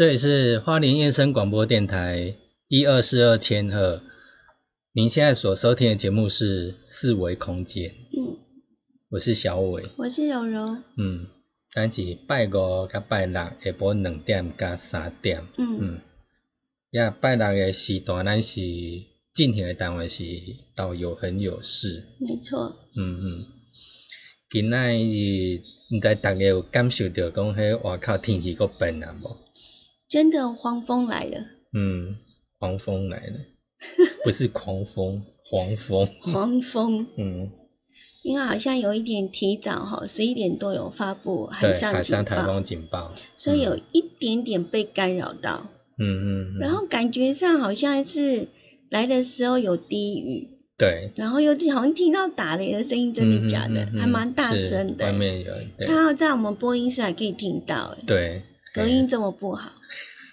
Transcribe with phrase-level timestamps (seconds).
[0.00, 2.34] 这里是花莲燕声广播电台
[2.68, 4.00] 一二四二千赫，
[4.94, 7.90] 您现在所收听的节目是四维空间。
[7.90, 8.38] 嗯，
[9.10, 9.82] 我是小伟。
[9.98, 10.78] 我是柔柔。
[10.96, 11.26] 嗯，
[11.74, 15.46] 咱是拜五甲拜六下晡两点甲三点。
[15.58, 16.00] 嗯嗯，
[16.92, 18.62] 呀，拜六的时段咱是
[19.34, 20.24] 进行的单位是
[20.74, 22.04] 导游很有事。
[22.20, 22.74] 没错。
[22.96, 23.46] 嗯嗯，
[24.48, 25.60] 今仔日
[25.92, 29.36] 毋知大家有感受到讲迄外口天气佫变啊无？
[30.10, 31.46] 真的黄蜂来了。
[31.72, 32.16] 嗯，
[32.58, 33.38] 黄蜂来了，
[34.24, 36.06] 不是狂风， 黄蜂。
[36.20, 37.06] 黄蜂。
[37.16, 37.50] 嗯，
[38.24, 45.68] 因为好像有一点提早哈，十一点多有发布海上海上台风警报，所以有一点点被干扰到。
[45.96, 46.58] 嗯嗯。
[46.58, 48.48] 然后感觉上好像是
[48.88, 50.58] 来的时候有低雨。
[50.76, 51.12] 对。
[51.14, 53.86] 然后又好像听到打雷的声音，真的假的？
[53.96, 55.04] 还蛮大声的。
[55.06, 55.54] 外面有。
[55.86, 58.02] 刚好在我们播音室还可以听到，哎。
[58.04, 58.42] 对。
[58.74, 59.72] 隔音这么不好。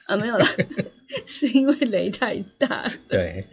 [0.05, 0.45] 啊，没有了，
[1.27, 2.89] 是因为雷太大。
[3.09, 3.47] 对，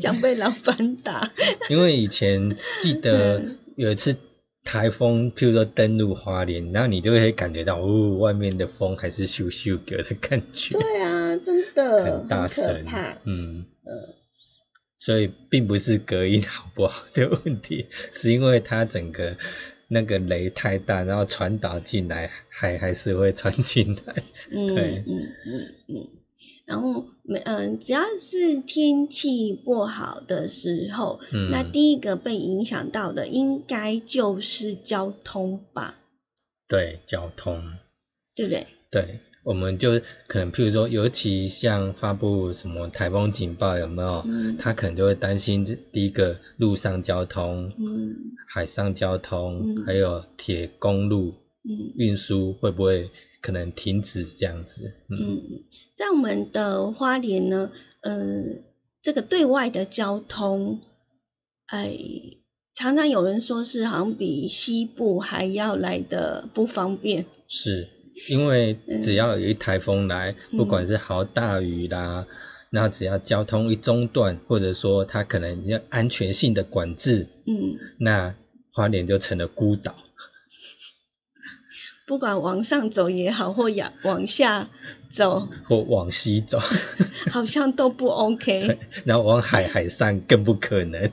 [0.00, 1.30] 想被老板打。
[1.68, 4.16] 因为以前记得有一次
[4.62, 10.78] 台风，譬如说登陆花莲，然后你就会感觉到，哦，外面的风还是咻咻的的感觉。
[10.78, 12.84] 对啊，真的很大声，
[13.24, 14.14] 嗯嗯。
[14.96, 19.36] 所以并不是隔音好不好的问题，是因为它整个。
[19.88, 24.22] 那个雷太大，然后传导进来，还还是会传进来。
[24.50, 26.08] 嗯嗯嗯嗯。
[26.66, 35.98] 然后没嗯，只要是天气不好的时候，嗯，那第一个被影响到的应该就是交通吧？
[36.68, 37.78] 对，交通，
[38.34, 38.66] 对不对？
[38.90, 39.20] 对。
[39.48, 44.22] 我们就可能，譬如说，尤其像发布什么台风警报，有没有？
[44.26, 44.58] 嗯。
[44.58, 48.14] 他可能就会担心，这第一个陆上交通，嗯，
[48.46, 51.32] 海上交通，嗯，还有铁公路，
[51.64, 53.10] 嗯，运输会不会
[53.40, 54.92] 可能停止这样子？
[55.08, 55.40] 嗯，
[55.96, 57.72] 在我们的花莲呢，
[58.02, 58.42] 呃，
[59.00, 60.80] 这个对外的交通，
[61.68, 61.96] 哎，
[62.74, 67.24] 常常有人说是好像比西部还要来的不方便。
[67.48, 67.88] 是。
[68.28, 72.26] 因为只要有一台风来，不管是好大雨啦，
[72.70, 78.34] 然后只要交通一中断，或者说它可能要安全性的管制，嗯，那
[78.72, 79.94] 花莲就成了孤岛。
[82.08, 84.70] 不管往上走也好，或呀往下
[85.12, 86.58] 走，或往西走，
[87.30, 88.66] 好像都不 OK。
[88.66, 91.12] 对，然后往海海上更不可能。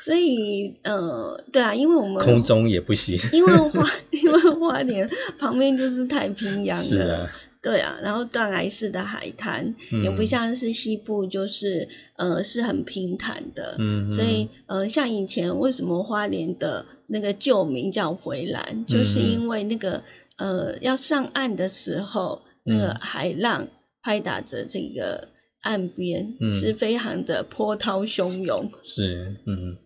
[0.00, 5.08] 所以，呃，对啊，因为我们空中也不行，因为花， 因为花莲
[5.38, 7.30] 旁边就是太平洋是啊，
[7.62, 20.02] 对啊，然后断崖式的海滩，也不像是西部，就是呃是很平坦的，嗯，所以呃像以前为什么花莲的那个旧名叫回蓝，就是因为那个
[20.36, 23.68] 呃要上岸的时候，那个嗯海浪
[24.00, 25.28] 拍打着这个
[25.60, 26.52] 岸边，嗯。
[26.52, 28.70] 是非常的波涛汹涌。
[28.84, 29.76] 是，嗯。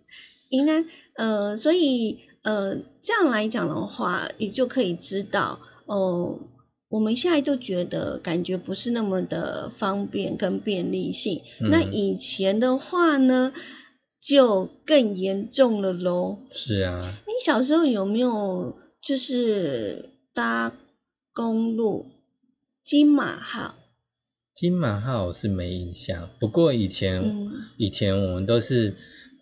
[0.49, 0.85] 应该
[1.17, 6.39] 呃，所以呃，这样来讲的话，你就可以知道哦。
[6.95, 13.53] 我们现在就觉得感觉不是那么的方便跟便利性，嗯那以前的话呢，
[14.21, 16.39] 就更严重了喽。
[16.55, 20.73] 是啊，你小时候有没有就是搭
[21.33, 22.07] 公路
[22.85, 23.75] 金马号？
[24.55, 28.95] 金马号是没印象，不过以前、嗯以前我们都是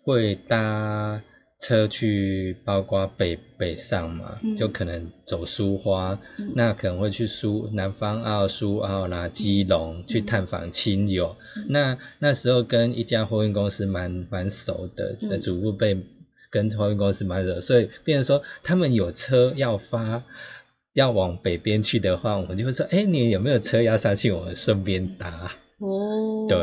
[0.03, 1.21] 会搭
[1.59, 11.37] 车去，包括北北上嘛，嗯就可能走苏花，嗯那可能会去苏南方澳、苏澳啦、基隆去探访亲友。
[11.55, 15.97] 嗯那那时候跟一家货运公司蛮蛮熟的，嗯的祖父辈
[16.49, 20.23] 跟货运公司蛮熟，所以变成说他们有车要发。
[20.95, 24.31] 要往北边去的话，我们就会说，哎、你有没有车要上去？
[24.31, 25.51] 我们顺便搭。
[25.83, 26.59] 哦，对。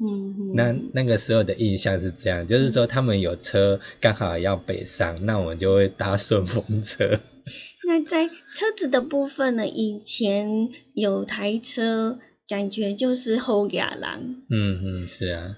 [0.00, 7.20] 嗯嗯，那那个时候的印象是这样，就是说他们有车刚好要北上，那我们就会搭顺风车。
[7.86, 15.56] 那在车子的部分呢，以前有台车，感觉就是后亚郎，嗯嗯，是啊，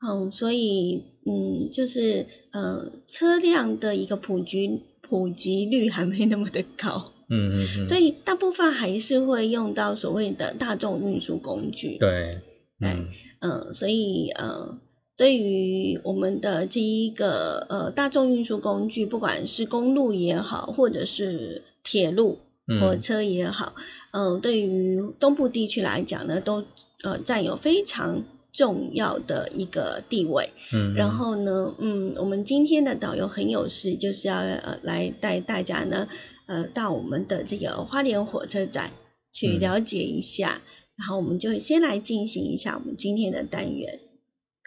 [0.00, 11.96] 哦，所以嗯，就是呃，车辆的一个普及普及率还没那么的高，嗯嗯嗯，所以大部分还是会用到所谓的大众运输工具。
[11.98, 12.40] 对，
[12.84, 13.08] 嗯
[13.40, 14.78] 嗯，所以呃，
[15.16, 22.38] 对于我们的这一个呃大众运输工具，不管是公路也好，或者是铁路、
[22.80, 23.74] 火嗯车也好，
[24.12, 26.64] 嗯、对于东部地区来讲呢，都
[27.02, 30.50] 呃占有非常重要的一个地位。
[30.72, 36.08] 嗯，然后呢，嗯，我们今天的导游很有事，就是要呃来带大家呢，
[36.46, 38.92] 呃，到我们的这个花莲火车站
[39.32, 40.62] 去嗯了解一下。
[40.96, 44.00] 然后我们就先来进行一下我们今天的单元。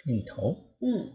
[0.04, 1.10] 片头，嗯，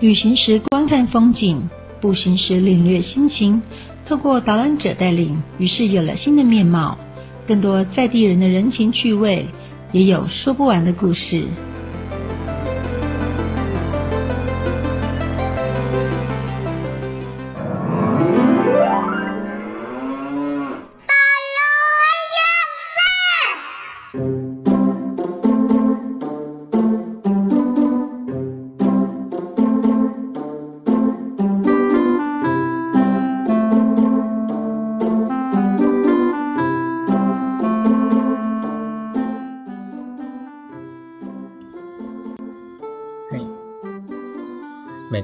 [0.00, 1.68] 旅行时观看风景，
[2.00, 3.60] 步行时领略心情。
[4.06, 6.96] 透过导览者带领，于是有了新的面貌，
[7.44, 9.44] 更多在地人的人情趣味，
[9.90, 11.42] 也有说不完的故事。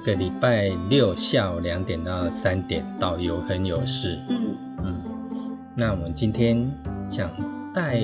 [0.05, 4.19] 个礼拜六下午两点到三点，导游很有事。
[4.29, 5.01] 嗯，嗯，
[5.77, 6.73] 那我们今天
[7.09, 7.31] 想
[7.73, 8.01] 带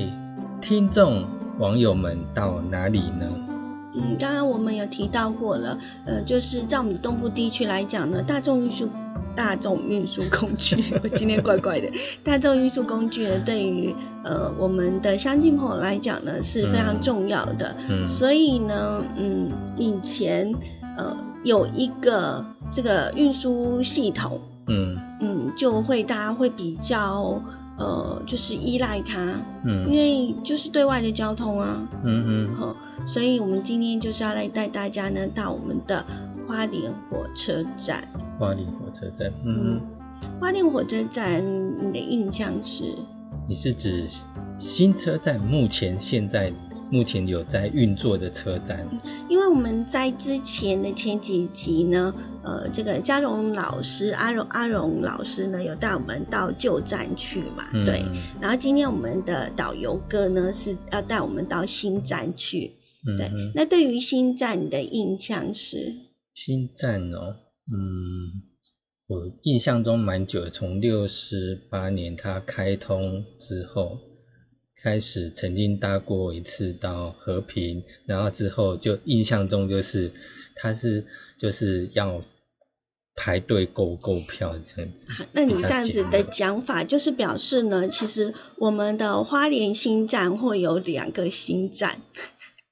[0.61, 1.25] 听众
[1.59, 3.27] 网友们到哪里呢？
[3.95, 8.89] 嗯，刚刚我们有提到过了，呃，就是在我们的东部地区来讲呢，大众运输
[9.35, 11.91] 大众运输工具， 我今天怪怪的，
[12.23, 13.93] 大众运输工具呢，对于
[14.25, 17.01] 呃我们的乡亲朋友来讲呢是非常嗯。
[17.03, 18.09] 重要的，嗯。
[18.09, 20.78] 所以呢，嗯，以前呃
[21.49, 27.43] 有一个这个运输系统，嗯嗯，就会大家会比较
[27.79, 32.77] 呃就是依赖它，嗯因嗯为就是对外的交通啊，嗯嗯好，
[33.07, 36.05] 所以我们今天就是要来带大家呢到我们的
[36.47, 38.07] 花莲火车站。
[38.39, 39.33] 花莲火车站。
[39.43, 39.81] 嗯，
[40.39, 41.43] 花莲火车站，
[41.83, 42.85] 你的印象是？
[43.49, 44.07] 你是指
[44.59, 46.53] 新车站目前现在
[46.91, 48.89] 目前有在运作的车站？
[49.29, 58.03] 因为我们在之前的前几集呢，呃，这个嘉荣老师阿荣阿荣老师呢有带我们到旧站去嘛，嗯对。
[58.41, 62.73] 然后今天我们的导游哥呢是要带我们到新站去，
[63.05, 63.31] 对。
[63.55, 65.95] 那对于新站你的印象是？
[66.35, 67.37] 新站哦，
[67.71, 68.43] 嗯，
[69.09, 73.99] 我印象中蛮久的，从六十八年它开通之后，
[74.83, 80.13] 开始曾经搭过一次到和平，然后之后就印象中就是
[80.55, 81.05] 他是
[81.37, 82.23] 就是要
[83.17, 85.09] 排队购购票这样子。
[85.33, 92.01] 那你这样子的讲法，就是表示呢，其实我们的花莲新站会有两个新站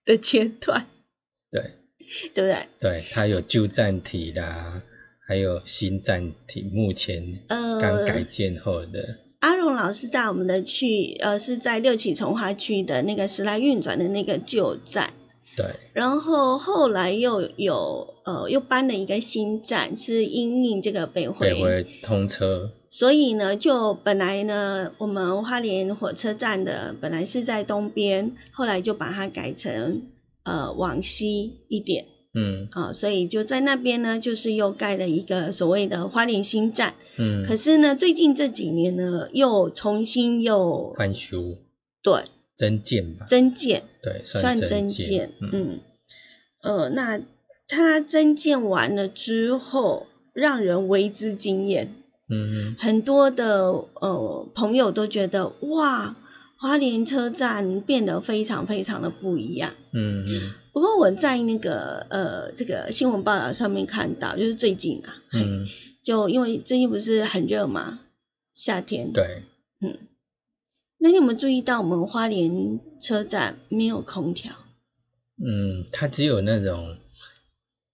[0.04, 0.86] 的阶段，
[1.50, 1.72] 对
[2.32, 2.68] 对不对？
[2.78, 4.84] 对，它有旧站体啦，
[5.26, 15.14] 还有新站体目前呃刚改建后的，阿荣老师带我们的去，呃，是在六期从化区的那个时来运转的那个旧站，
[15.56, 30.08] 对，然后后来又有呃又搬了一个新站，是因应这个北回，北回通车，所以呢，就本来呢，我们花莲火车站的本来是在东边，后来就把它改成
[30.42, 32.68] 呃往西一点嗯。
[32.70, 36.94] 啊、所以就在那边呢，就是又盖了一个所谓的花莲新站。
[37.16, 41.58] 嗯，可是呢，最近这几年呢，又重新又翻修。
[42.02, 42.22] 对。
[42.54, 45.50] 增建吧，增建，对，算增增建，嗯。
[45.52, 45.80] 嗯，
[46.62, 47.20] 呃，那
[47.68, 51.96] 它增建完了之后，让人为之惊艳。
[52.30, 56.16] 嗯嗯很多的呃朋友都觉得哇，
[56.58, 59.74] 花莲车站变得非常非常的不一样。
[59.92, 65.66] 嗯嗯不过我在那个呃这个新闻报道上面看到，就是最近啊，嗯，
[66.02, 68.00] 就因为最近不是很热嘛，
[68.52, 69.44] 夏天，，对，
[69.80, 69.96] 嗯，
[70.98, 74.54] 那你有没有注意到我们花莲车站没有空调？
[75.38, 76.98] 嗯，它只有那种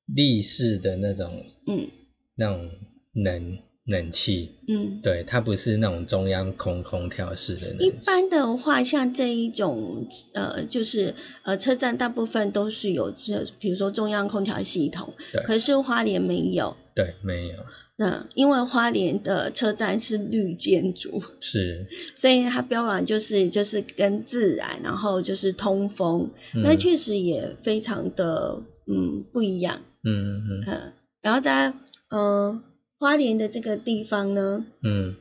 [0.06, 1.88] 立式的那种嗯。
[2.34, 2.68] 那种
[3.12, 15.42] 冷冷气，嗯，对，它不是那种中央空空调式的冷一，般的话，像这一种呃，就是呃，车站大部分都是有这，比如说中央空调系统，对。
[15.42, 16.76] 可是花莲没有。
[16.94, 17.54] 对，没有，
[17.96, 26.62] 那因为花莲的车站是绿建筑，是，所以它标榜就是就是跟自然，然后就是通风，嗯。
[26.62, 29.80] 那确实也非常的嗯不一样。
[30.04, 31.74] 嗯嗯嗯，然后在
[32.10, 32.62] 呃
[33.02, 35.16] 花莲的这个地方呢，嗯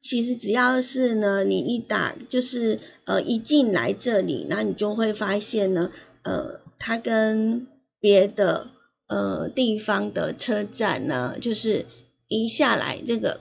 [0.00, 5.90] 其实只要是呢，你一打就是呃一进来这里，然后你就会发现呢，
[6.22, 7.66] 呃，它跟
[7.98, 8.68] 别的
[9.08, 11.86] 呃地方的车站呢，就是
[12.28, 13.40] 一下来这个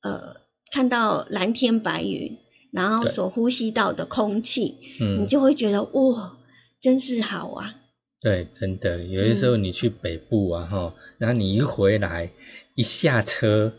[0.00, 0.36] 呃
[0.72, 2.38] 看到蓝天白云，
[2.72, 6.38] 然后所呼吸到的空气，嗯，你就会觉得哇，
[6.80, 7.74] 真是好啊！
[8.20, 12.32] 对，真的，有些时候你去北部啊，哈、然后你一回来，
[12.74, 13.74] 一下车，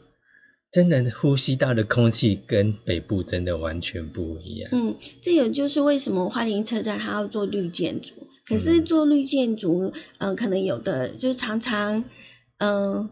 [0.72, 4.70] 真的呼吸到的空气跟北部真的完全不一样。
[4.72, 8.14] 嗯，这也就是为什么花莲车站它要做绿建筑。
[8.46, 12.06] 可是嗯做绿建筑，嗯、可能有的就是常常，
[12.58, 13.10] 嗯、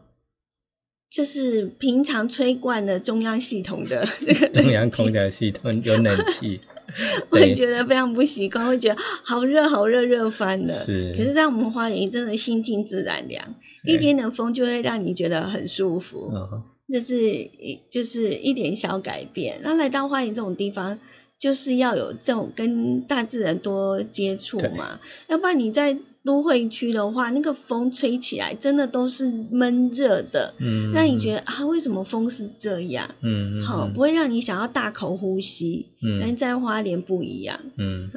[1.10, 4.06] 就是平常吹惯了中央系统的
[4.54, 6.60] 中央空调系统有冷气，
[7.32, 10.74] 会对，觉得非常不习惯，会觉得好热好热热翻了。
[10.74, 16.30] 是可是在我们花莲真的心静自然凉，一点点风就会让你觉得很舒服。
[16.34, 19.60] 哦，这是一就是一点小改变。
[19.64, 21.00] 那来到花莲这种地方，
[21.40, 33.16] 就是要有这种跟大自然多接触嘛，要不然你在都会区的话，那个风吹起来真的都是闷热的，嗯，让你觉得啊，为什么风是这样？
[33.22, 33.94] 嗯，嗯，好，嗯。
[33.94, 35.88] 不会让你想要大口呼吸。
[36.02, 36.20] 嗯。
[36.22, 38.12] 但在花莲不一样，嗯，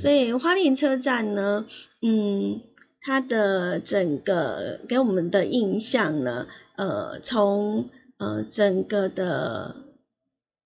[0.00, 1.66] 所以花莲车站呢，
[2.00, 2.60] 嗯，
[3.00, 9.74] 它的整个给我们的印象呢，呃，从呃整个的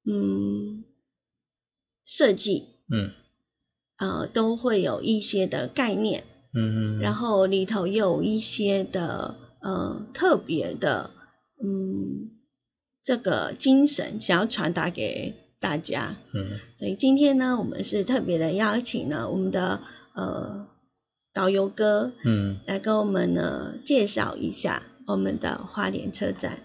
[0.04, 0.84] 嗯
[2.04, 3.10] 设计，嗯。
[3.96, 6.24] 呃，都会有一些的概念，
[6.54, 11.10] 嗯嗯，然后里头有一些的呃特别的
[11.62, 12.30] 嗯
[13.02, 16.16] 这个精神想要传达给大家。
[16.32, 19.80] 嗯所以今天呢，我们是特别的邀请了我们的
[20.14, 20.68] 呃
[21.32, 26.62] 导游哥嗯来跟我们呢介绍一下我们的花莲车站。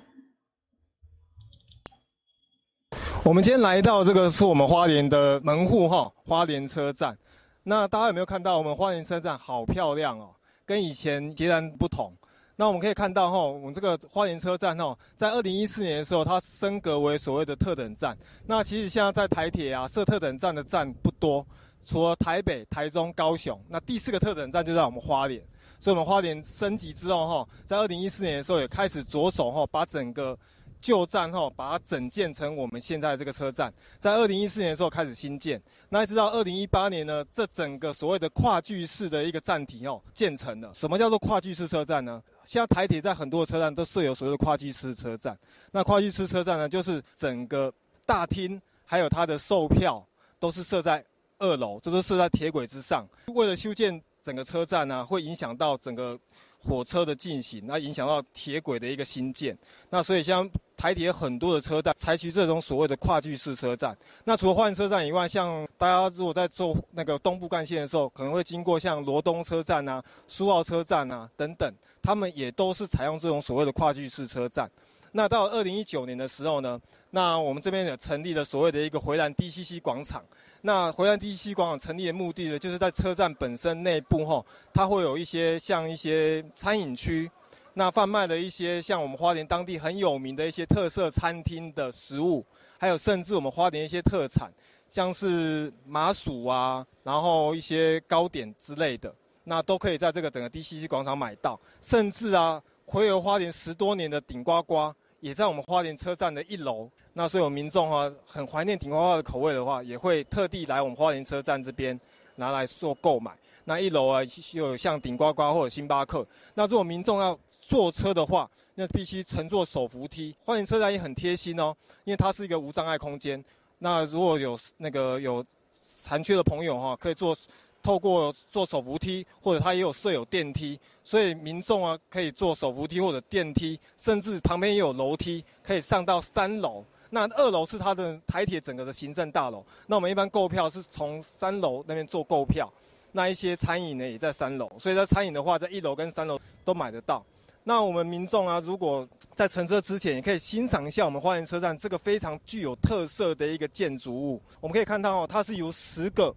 [3.24, 7.18] 我们今天来到这个是我们花莲的门户哈，花莲车站。
[7.64, 10.34] 那大家有没有看到我们花莲车站好漂亮哦，
[10.66, 12.14] 跟以前截然不同。
[12.56, 18.18] 那我们可以看到哈，我们这个花莲车站哈，在二零一四年的时候，它升格为所谓的特等站。
[18.46, 21.46] 那其实现在在台铁啊设特等站的站不多，
[21.86, 25.42] 除了台北、台中、高雄，那第四个特等站就在我们花莲。
[25.80, 30.38] 所以，我们花莲升级之后哈，在二零一四年的时候也开始着手哈，把整个
[30.82, 40.74] 旧站哈，把它整建成我们现在这个车站，在二零一四年的时候开始新建，那一直到二零一八年呢，这整个所谓的跨距式的一个站体哦建成了。
[40.74, 42.22] 什么叫做跨距式车站呢？
[42.44, 45.38] 现在台铁在很多车站都设有所谓的跨距式车站。
[45.72, 47.72] 那跨距式车站呢，就是整个
[48.06, 50.04] 大厅还有它的售票
[50.40, 51.04] 都是设在
[51.40, 53.06] 二楼，这都设在铁轨之上。
[53.36, 56.20] 为了修建整个车站呢，会影响到整个
[56.62, 59.58] 火车的进行，那影响到铁轨的一个新建。
[59.90, 63.98] 那所以像台铁很多的车站采取这种所谓的跨距式车站。
[64.24, 74.70] 那除了换车站以外，像大家如果在坐那个东部干线的时候，可能会经过像罗东车站啊、苏澳车站啊等等，他们也都是采用这种所谓的跨距式车站。
[75.12, 80.24] 那到二零一九年的时候呢，那我们这边也成立了所谓的一个回蓝 DCC 广场。
[80.62, 87.32] 那回蓝 DCC 广场成立的目的呢，就是在车站本身内部哈，它会有一些像一些餐饮区，
[87.74, 92.46] 那贩卖的一些像我们花莲当地很有名的一些特色餐厅的食物，
[92.78, 94.52] 还有甚至我们花莲一些特产，
[94.90, 99.12] 像是麻薯啊，然后一些糕点之类的，
[99.46, 102.62] 那都可以在这个整个 DCC 广场买到，甚至啊。
[102.92, 106.90] 回游花莲十多年的顶呱呱，也在我们花莲车站的一楼。
[107.14, 111.98] 那所以有民众哈，很怀念顶呱呱的口味的话，也会特地来我们花莲车站这边
[112.38, 113.32] 拿来做购买。
[113.64, 114.22] 那一楼啊，
[114.54, 116.26] 有像顶呱呱或者星巴克。
[116.56, 120.36] 那如果民众要坐车的话，那必须乘坐手扶梯。
[120.44, 123.44] 花莲车站也很贴心哦，因为它是一个无障碍空间。
[123.78, 127.38] 那如果有那个有残缺的朋友哈，可以坐。
[127.82, 136.84] 透过坐手扶梯，或者它也有设有电梯，所以民众啊可以坐手扶梯或者电梯，甚至旁边也有楼梯，可以上到三楼。
[137.10, 139.66] 那二楼是它的台铁整个的行政大楼。
[139.88, 142.72] 那我们一般购票是从三楼那边做购票。
[143.12, 147.26] 那一些餐饮呢也在三楼，所以在餐饮的话，在一楼跟三楼都买得到。
[147.64, 154.40] 那我们民众啊，如果在乘车之前，也可以欣赏一下我们花园车站这个非常具有特色的一个建筑物。
[154.62, 156.32] 我们可以看到哦，它是由十个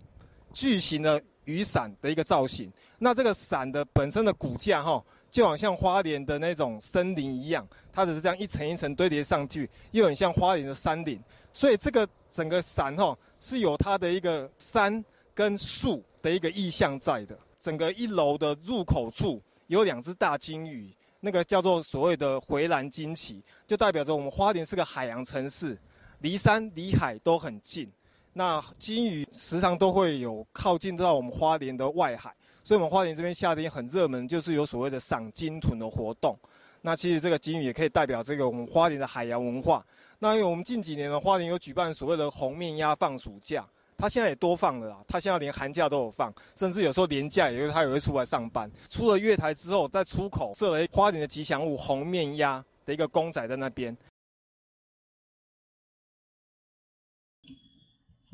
[0.54, 1.22] 巨型的。
[1.44, 11.20] 雨伞的一个造型，那这个伞的本身的骨架哈，就好像花莲的那种森林一样，它只是这样一层一层堆叠上去，又很像花莲的山林。
[11.52, 17.38] 所以这个整个伞哈是有它的一个山跟树的一个意象在的。
[17.60, 25.78] 整个一楼的入口处有两只大金鱼，那个叫做所谓的回蓝金旗，就代表着我们花莲是个海洋城市，
[26.20, 27.88] 离山离海都很近。
[28.32, 36.34] 那金鱼时常都会有靠近到我们花莲的外海，所以我们花莲这边夏天很热门，就是有所谓的赏金豚的活动。
[36.80, 39.84] 那其实这个金鱼也可以代表这个我们花莲的海洋文化。
[40.18, 43.68] 那因为我们近几年的花莲有举办所谓的红面鸭放暑假，
[43.98, 48.70] 它现在也多放了啦，它现在连寒假都有放，甚至有时候年假也会它也会出来上班。
[48.88, 53.96] 出了月台之后，在出口设了花莲的吉祥物红面鸭的一个公仔在那边。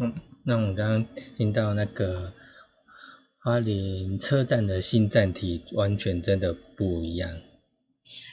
[0.01, 1.07] 嗯，那我刚刚
[1.37, 2.33] 听到那个
[3.43, 7.31] 花莲车站的新站体完全真的不一样。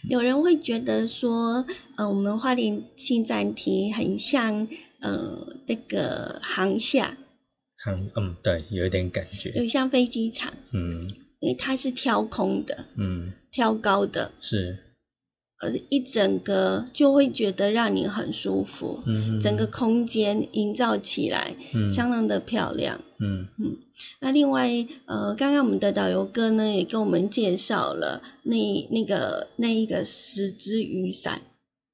[0.07, 1.65] 有人会觉得说，
[1.97, 4.67] 呃，我们花莲新站体很像，
[5.01, 7.17] 呃，那个航厦。
[7.83, 9.49] 航，嗯，对，有一点感觉。
[9.49, 10.53] 有像飞机场。
[10.71, 11.09] 嗯。
[11.39, 12.85] 因为它是挑空的。
[12.95, 13.33] 嗯。
[13.51, 14.31] 挑高的。
[14.39, 14.84] 是。
[15.65, 23.47] 呃，一整个就会觉得让你很舒服，嗯，整个空间营造起来，嗯，相当的漂亮，嗯。
[23.57, 23.77] 嗯。
[24.19, 24.69] 那另外，
[25.05, 31.41] 呃，刚刚我们的导游哥呢也跟我们介绍了那那个那一个十支雨伞，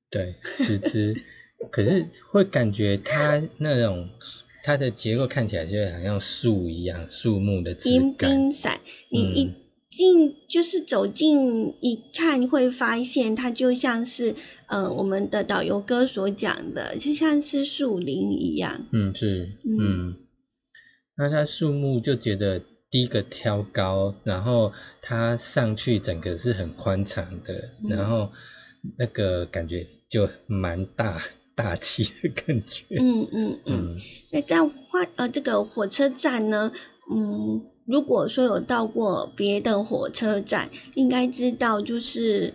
[0.10, 1.21] 对，十支，
[1.71, 4.10] 可是会感觉它那种
[4.63, 8.79] 它的结构看起来就好像树一样，树木的迎宾伞，
[9.10, 9.61] 你一。
[9.91, 14.36] 进就是走近一看，会发现它就像是
[14.67, 18.88] 呃我们的导游哥所讲的，就像是树林一样。
[18.93, 20.15] 嗯，是，嗯，
[21.17, 28.32] 那它树木就觉得第一个挑高，然后它上去整个是很宽敞的，然后
[28.97, 31.21] 那个感觉就蛮大
[31.54, 32.86] 大气的感觉。
[32.97, 33.97] 嗯嗯嗯。
[34.32, 36.71] 那在花呃这个火车站呢，
[37.13, 37.65] 嗯。
[37.86, 42.54] 如果说有到过别的火车站，应该知道就是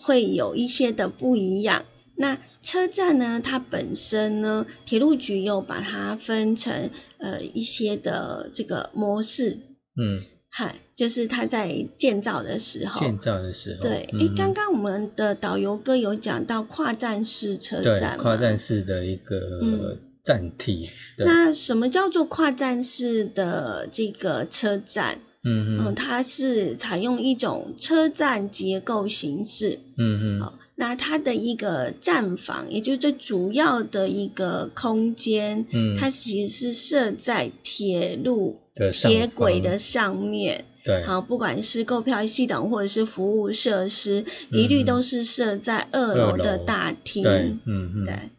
[0.00, 1.86] 会有一些的不一样。
[2.16, 9.58] 那车站呢，它本身呢，铁路局又把它分成呃一些的这个模式。
[9.96, 13.00] 嗯，嗨，就是它在建造的时候。
[13.00, 13.82] 建造的时候。
[13.82, 18.16] 对，诶，刚刚我们的导游哥有讲到跨站式车站。
[18.18, 19.98] 跨站式的一个。
[20.24, 25.18] 站体，那什么叫做跨站式的这个车站？
[25.46, 29.78] 嗯嗯，它是采用一种车站结构形式。
[29.98, 38.60] 嗯嗯，那它的一个站房，也就是最主要的一个空间，嗯，它其实是设在铁路
[39.02, 40.64] 铁轨的上面。
[40.82, 47.22] 对，好，不管是购票系统或者是服务设施，一律都是设在二楼的大厅。
[47.22, 48.30] 对，嗯嗯，对。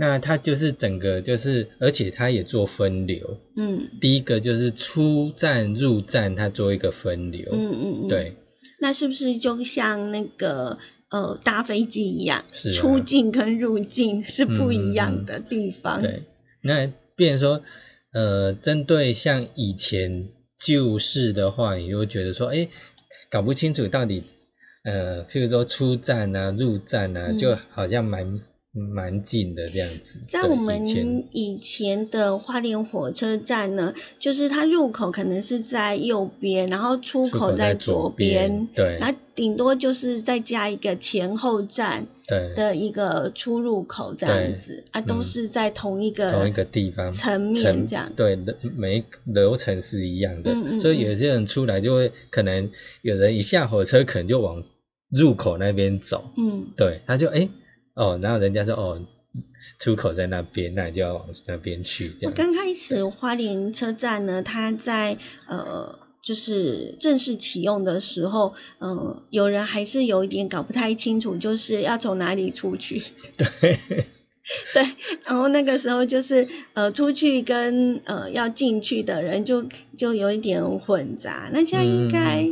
[0.00, 3.36] 那它就是整个就是，而且它也做分流。
[3.54, 7.50] 嗯第一个就是出站入站，它做一个分流。
[7.52, 8.08] 嗯嗯嗯，。
[8.08, 8.36] 对，
[8.80, 10.78] 那是不是就像那个
[11.10, 16.00] 呃搭飞机一样，是啊出境跟入境是不一样的地方？
[16.00, 16.22] 对。
[16.62, 17.62] 那变成说，
[18.14, 22.68] 呃，针对像以前旧式的话，你就会觉得说，哎，
[23.30, 24.24] 搞不清楚到底，
[24.82, 28.40] 呃，譬如说出站啊、入站啊，嗯就好像蛮
[28.72, 30.20] 蛮近的这样子。
[30.28, 30.86] 在我们
[31.32, 32.00] 以前。
[32.10, 38.98] 的花莲火车站呢，就是它入口可能是在右边，然后出出口在在左边，对。
[39.00, 42.54] 然后顶多就是再加一个前后站对。
[42.54, 48.12] 的一个出入口这样子啊，都嗯是在同一个同一个地方层面这样。
[48.16, 48.36] 对，
[48.76, 52.70] 每一流程是一样的，嗯嗯所以有些人出来就会可能
[53.02, 54.62] 有人一下火车可能就往
[55.10, 56.68] 入口那边走，嗯。
[56.76, 57.48] 对，他就哎、
[58.04, 59.06] 哦，然后人家说哦
[59.78, 62.32] 出口在那边，那你就要往那边去这样。
[62.32, 65.98] 我刚开始花莲车站呢，它在呃。
[66.22, 73.02] 就是正式启用的时候，呃，有人还是有一点搞不太清楚，就是要从哪里出去。
[73.38, 73.48] 对，
[74.74, 74.86] 对，
[75.24, 79.64] 然后那个时候就是呃出去跟呃要进去的人就
[79.96, 81.48] 就有一点混杂。
[81.54, 82.46] 那现在应该、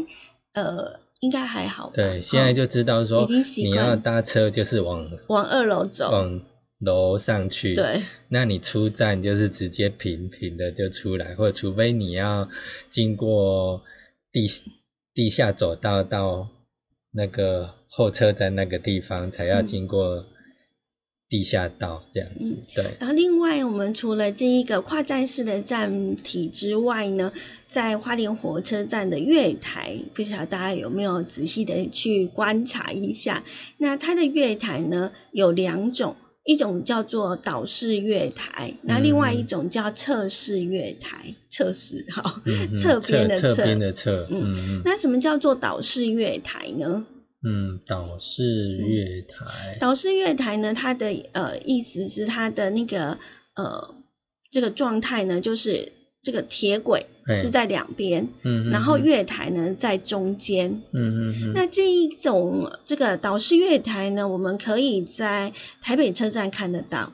[0.55, 3.27] 呃应该还好对，现在就知道已说
[3.57, 6.11] 你要搭车就是往往二楼走。
[6.11, 6.41] 往
[6.79, 12.49] 楼上去，对，那你出站就是直接平平的就出来，或者除非你要
[12.89, 13.83] 经过
[14.31, 14.47] 地
[15.13, 16.49] 地下走道到
[17.11, 19.67] 那个候车站那个地方，才要嗯。
[19.67, 20.25] 经过
[21.29, 22.57] 地下道这样子。
[22.75, 27.33] 对，然后另外，我们除了这一个跨站式的站体之外呢，
[27.67, 33.45] 在花莲火车站的月台，不晓得大家有没有仔细的去观察一下？
[33.77, 42.41] 那它的月台呢有两种，一种叫做岛式月台，那另外一种叫侧式月台，侧式好，
[42.77, 47.05] 侧边的侧边的侧，嗯那什么叫做岛式月台呢？
[47.49, 53.19] 嗯，岛式月台，岛式月台呢，它的呃意思是它的那个
[53.55, 53.95] 呃
[54.51, 60.83] 这个状态呢，就是这个铁轨是在两边，嗯，嗯然后嗯月台呢在中间。
[60.93, 67.13] 嗯嗯嗯，那这一种这个岛式月台呢，我们可以在台北车站看得到，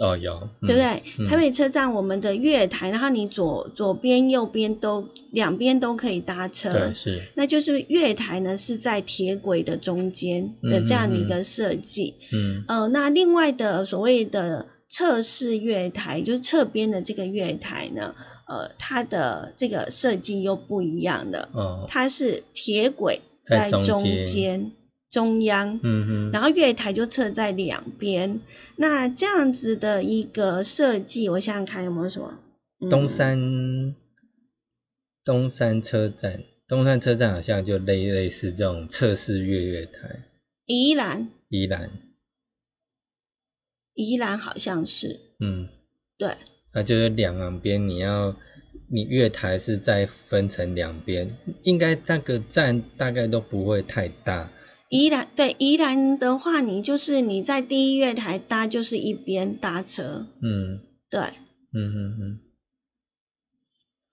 [0.00, 1.02] 哦有，嗯对不对？
[1.18, 1.28] 嗯。
[1.28, 6.72] 台北车站我们的月台，然后你左左边、右边都两边都可以搭车。
[6.72, 12.14] 对，是，那就是月台呢是在铁轨的中间的这样的一个设计。
[12.32, 18.14] 嗯呃，那另外的所谓的侧式月台，就是侧边的这个月台呢，
[18.48, 24.72] 呃，它的这个设计又不一样了，哦，它是铁轨在中间
[25.10, 25.80] 中央。
[25.82, 28.40] 嗯哼，然后月台就侧在两边，
[28.76, 32.38] 那这样子的一个设计，我想想看有没有什么？
[32.80, 32.88] 嗯。
[32.88, 33.94] 东山
[35.22, 40.24] 东山车站，东山车站好像就类类似这种测试月月台，
[40.64, 41.90] 宜兰，宜兰，
[43.92, 45.20] 宜兰好像是。
[45.40, 45.68] 嗯，
[46.16, 46.34] 对，
[46.72, 48.34] 那就是两边你要
[48.88, 54.50] 你月台是再分成两边，应该那个站大概都不会太大，
[54.90, 60.80] 宜兰对宜兰的话，你就是你在第一月台搭就是一边搭车，嗯。
[61.08, 61.20] 对，
[61.72, 62.38] 嗯嗯嗯，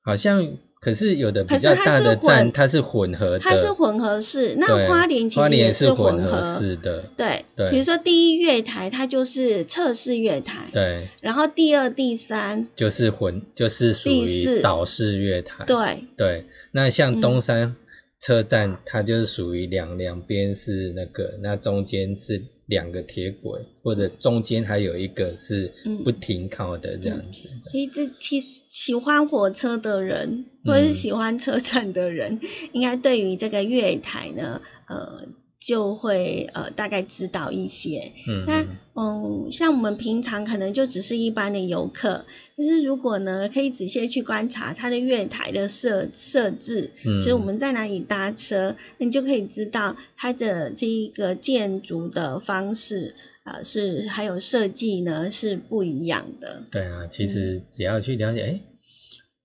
[0.02, 4.56] 好像可是有的比较大的站它是混合的，它是混合式。
[4.58, 6.42] 那花莲其实也是混合。
[6.42, 7.70] 式的，对，对。
[7.70, 17.22] 比如说第一月台它就是测试月台，对，然后第二、第三，就是混就是属于岛式月台，对，对，那像嗯。
[17.22, 17.76] 东山
[18.19, 26.03] 车站，它就是属于两两边是那个，那中间是两个铁轨，或者中间还有一个是嗯。
[26.03, 27.21] 不停靠的这样。
[27.21, 27.30] 子。
[27.67, 32.39] 其实其实喜欢火车的人，或者是喜欢车站的人，
[32.73, 35.27] 应该对于这个月台呢，呃，
[35.60, 38.12] 就会呃大概知道一些。
[38.28, 56.63] 嗯那嗯嗯，像我们平常可能就只是一般的游客，但是如果呢，可以仔细去观察它的月台的设设置，嗯就是我们在哪里搭车，那你就可以知道它的这一个建筑的方式啊、是还有设计呢是不一样的。
[56.70, 58.62] 对啊，其实只要去了解，哎、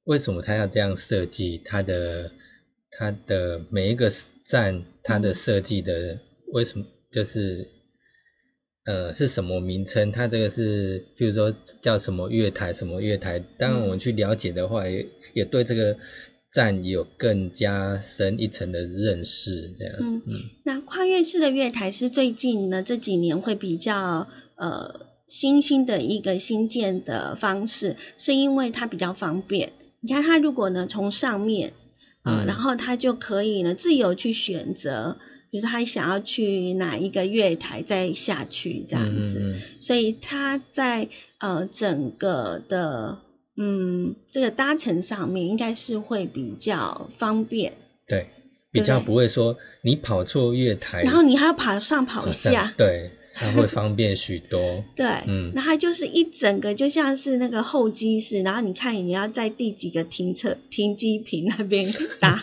[0.04, 1.60] 为什么他要这样设计？
[1.64, 2.32] 它的
[2.90, 4.10] 它的每一个
[4.52, 6.18] 站，它的设计的
[6.52, 7.68] 为什么就是
[8.84, 10.12] 呃是什么名称？
[10.12, 13.38] 它这个是，比如说叫什么月台，什么月台。
[13.38, 15.96] 当然我们去了解的话，也也对这个
[16.52, 19.94] 站有更加深一层的认识，这样。
[20.00, 20.32] 嗯嗯
[20.66, 29.72] 那跨越式的月台是最近呢这几年会比较呃新兴的一个新建的方式，是因为它比较方便。
[30.00, 31.72] 你看，它如果呢从上面，
[32.22, 32.46] 呃，嗯。
[32.46, 35.18] 然后他就可以呢自由去选择，
[35.50, 39.38] 比如说他想要去哪一个月台再下去这样子。
[39.40, 39.62] 嗯嗯嗯。
[39.80, 41.08] 所以他在
[41.38, 43.18] 呃整个的
[43.56, 47.74] 嗯这个搭乘上面应该是会比较方便，
[48.06, 48.28] 对，
[48.70, 53.10] 比较不会说你跑错月台，然后你还要跑上跑下，对，
[53.42, 54.84] 它会方便许多。
[54.94, 62.42] 对，嗯那它就是一整个就像是那个候机室，然后你看你要在第几个停车停机坪那边搭，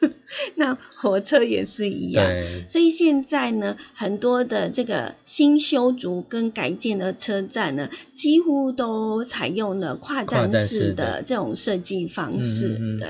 [0.56, 2.24] 那火车也是一样。
[2.24, 13.08] 对，所以现在呢，很多的这个新修筑跟改建的车站呢，几乎都采用了跨跨站式的的这种设计方式，嗯嗯嗯对。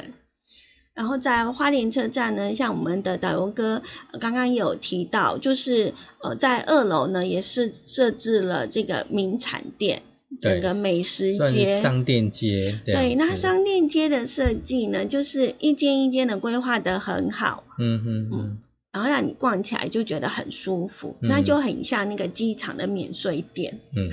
[0.94, 10.02] 然后在花莲车站呢，像我们的导游哥呃刚刚有提到，就是呃在二楼呢也是设置了这个名产店，
[10.40, 11.82] 对整个美食街。
[11.82, 18.58] 商店街对，那商店街的设计呢，就是一间一间的规划的很好，嗯嗯嗯，
[18.92, 23.80] 然后让你逛起来就觉得很舒服，嗯那就很像那个机场的免税店。
[23.96, 24.10] 嗯，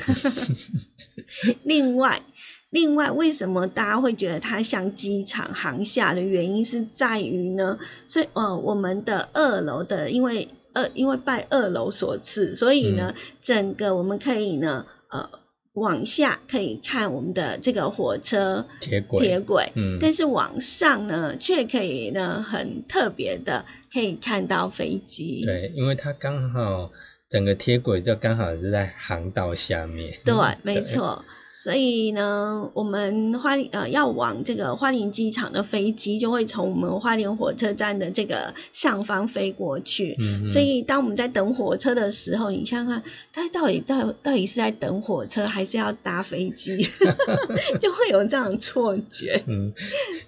[1.63, 2.23] 另外，
[2.71, 7.77] 另外为什么大家会觉得它像机场航厦的原因是在于呢？
[8.07, 15.29] 所以呃，我们的二楼的因为二因为拜二楼所赐，所以呢，整个我们可以呢呃
[15.73, 25.43] 往下可以看我们的这个火车铁轨，铁轨，嗯，但是往上呢，却可以呢很特别的可以看到飞机。
[25.45, 26.91] 对，因为它刚好
[27.29, 31.25] 整个铁轨就刚好是在航道下面，对， 没错。
[31.63, 40.15] 所以呢，我们花莲呃要往这个花莲机场的飞机，就会从我们花莲火车站的这个上方飞过去。
[40.17, 46.77] 嗯，嗯所以当我们在等火车的时候，你想想看，他到底到到底是在等火车，还是要搭飞机，
[47.79, 49.43] 就会有这样的错觉。
[49.45, 49.73] 嗯，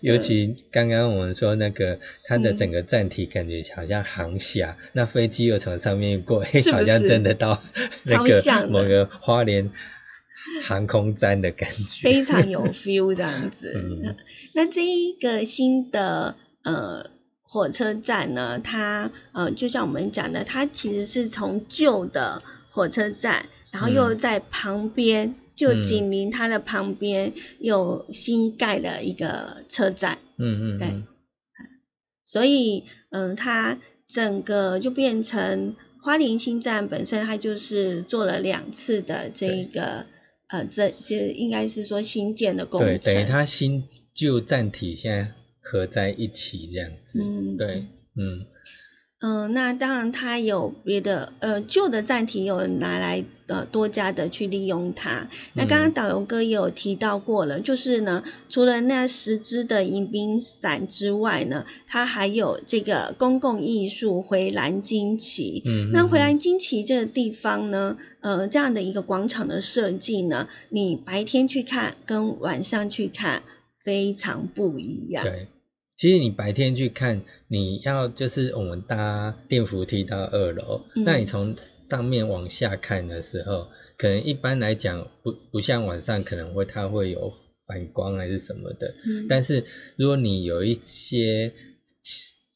[0.02, 7.63] 尤其刚刚我们说那个它的整个站体感觉好像航厦，那飞机又从上面过，好像真的到
[8.04, 9.72] 那超个某个花莲
[10.63, 13.73] 航空站的感觉，非常有 feel 这样子。
[13.75, 14.15] 嗯
[14.53, 17.10] 那这一个新的呃
[17.41, 25.36] 火车站呢，它呃就像我们讲的，它其实是从旧的火车站，然后又嗯在旁边。
[25.56, 31.03] 就嗯紧邻它的旁边又新盖了一个车站，对嗯嗯对，
[32.25, 33.77] 所以嗯、呃它
[34.08, 40.08] 整个就变成花莲新站本身，它就是做了两次的这一个
[40.53, 43.27] 呃，这就应该是说新建的工对，等于程。
[43.27, 48.45] 它新旧站体现在合在一起这样子，嗯对，嗯
[49.25, 55.29] 嗯，那当然它有别的呃旧的站体有拿来呃多加的去利用它。
[55.53, 65.63] 那刚刚嗯导游哥也有提到过了，就是呢，除了那十支的迎宾伞之外呢，它还有这个公共艺术回蓝金旗。
[65.65, 73.43] 嗯，那回来蓝金旗这个地方呢，呃，这样的一个广场的设计呢，你白天去看跟晚上去看
[73.86, 75.23] 非常不一样。
[75.23, 75.47] 对。
[75.95, 81.03] 其实你白天去看，你要就是我们搭电扶梯到二楼，嗯。
[81.06, 81.56] 那你从
[81.89, 87.32] 上面往下看的时候，可能一般来讲不不像晚上可能会它会有
[87.67, 89.27] 反光还是什么的，嗯。
[89.29, 89.63] 但是
[89.95, 91.53] 如果你有一些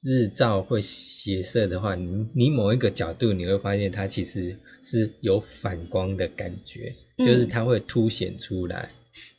[0.03, 7.49] 日照或斜射的话，你你某一个角度你会发现它其实是有反光的感觉，就是嗯。
[7.49, 8.89] 它会凸显出来。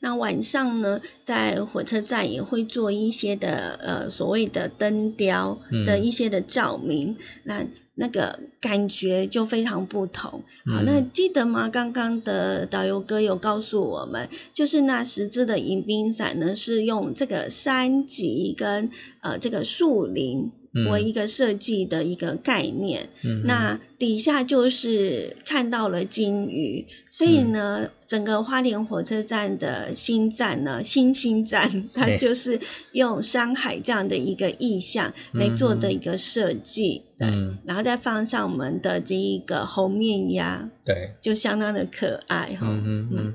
[0.00, 10.44] 那晚上呢，在火车站也会做一些的呃所谓的灯雕嗯的一些的照明，那那个感觉就非常不同。
[10.66, 11.68] 好，嗯那记得吗？
[11.68, 20.52] 刚刚的导游哥有告诉我们，就是那十支的迎宾伞呢，是用这个山脊跟呃这个树林嗯
[20.90, 23.08] 为一个设计的一个概念。
[23.24, 27.52] 嗯，那底下就是看到了金鱼，所以嗯。
[27.52, 32.60] 呢，整个花莲火车站的新站呢，新新站，它就是
[32.92, 37.58] 用山海这样的一个意象来做的一个设计，对，嗯。
[37.64, 42.66] 然后再放上我们的这一个猴面鸭，对，就相当的可爱哈。
[42.68, 43.34] 嗯哼嗯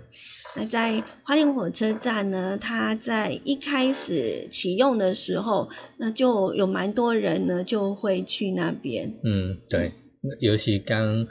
[0.56, 9.16] 那在花莲火车站呢，它在一开始启用的时候，那就有蛮多人呢就会去那边。
[9.24, 9.94] 嗯，对，
[10.39, 11.28] 尤其刚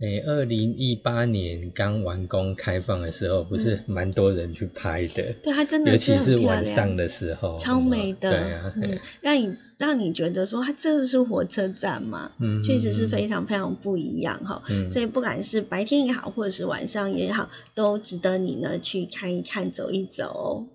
[0.00, 14.62] 诶，二零一八年刚完工开放的时候，不是蛮多人去拍的，对，它真的尤的其是晚上的时候，超美的，对啊，嗯，让你让你觉得说它这个是火车站嘛，嗯确实是非常非常不一样哈。
[14.68, 14.90] 嗯。
[14.90, 20.66] 所以不管是白天也好，或者是晚上也好，都值得你呢去看一看、走一走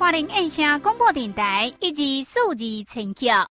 [0.00, 3.46] 花莲印象广播电台以及数字陈桥。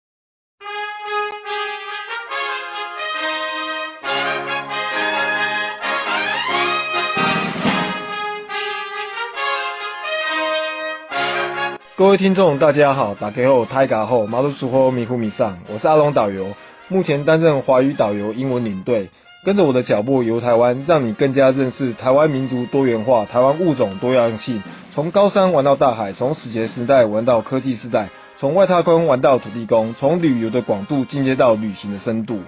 [11.95, 16.53] 各位听众，大家好，打开后泰嘎后马路苏后迷糊迷上，我是阿龙导游，
[16.89, 19.10] 目前担任华语导游、英文领队，
[19.43, 24.62] 跟着我的脚步游台湾，让你更加认识台湾民族多元化、台湾物种多样性，
[24.95, 32.39] 从高山玩到大海，从史前时代玩到科技时代，从外太空玩到土地公，从旅游的广度进阶到旅行的深度。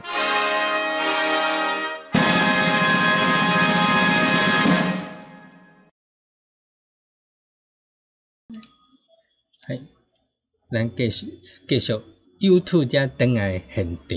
[9.68, 9.82] 系，
[10.72, 11.28] 咱继续
[11.68, 12.00] 继续
[12.40, 14.08] YouTube 加登来现场，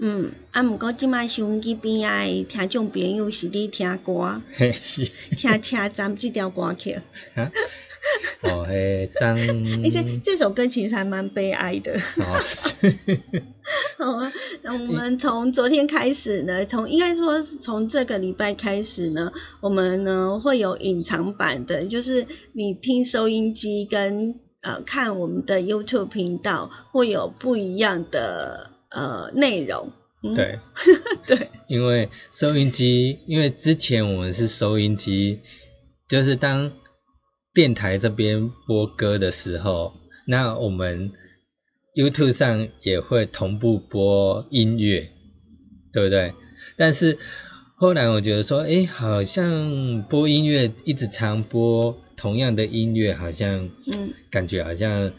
[0.00, 5.04] 嗯，啊，毋过即摆收音机边仔的听众朋友是咧听歌， 嘿是，
[5.36, 7.00] 听车站即条歌曲。
[7.34, 7.50] 啊，
[8.42, 9.38] 哦，嘿张，
[9.84, 11.94] 而且这首歌其实还蛮悲哀的。
[11.94, 12.92] 哦是，
[13.96, 29.92] 好啊，那我们从昨天开始呢，从应该说是从这个礼拜开始呢，我们呢会有隐藏版的，就是你听收音机跟呃看我们的 YouTube 频道会有不一样的呃内容。
[30.22, 30.58] 嗯、对，
[31.26, 35.40] 对， 因为收音机，因为之前我们是收音机，
[36.08, 36.72] 就是当
[37.52, 39.92] 电台这边播歌的时候，
[40.26, 41.12] 那我们
[41.94, 45.10] YouTube 上也会同步播音乐，
[45.92, 46.32] 对不对？
[46.78, 47.18] 但是
[47.76, 55.12] 后来我觉得说，诶，好像播音乐一直常播同样的音乐，好像，嗯，感觉好像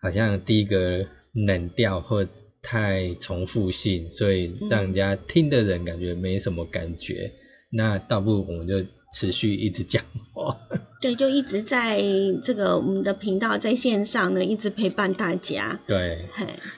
[0.00, 2.26] 好像第一个冷调或
[2.66, 7.32] 太重复性，所以让人家听的人感觉没什么感觉。
[7.70, 10.02] 那倒不如我们就持续一直讲
[10.32, 10.58] 话。
[11.00, 12.02] 对，就一直在
[12.42, 15.80] 这个我们的频道在线上呢，一直陪伴大家。
[15.86, 16.24] 对，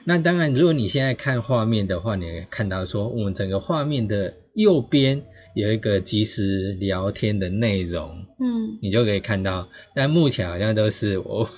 [0.03, 5.23] 那当然，如果你现在看画面的话，你会看到说，我们整个画面的右边
[5.55, 9.69] 有一个即时聊天的内容，嗯，你就可以看到。
[9.95, 11.49] 但目前好像都是我，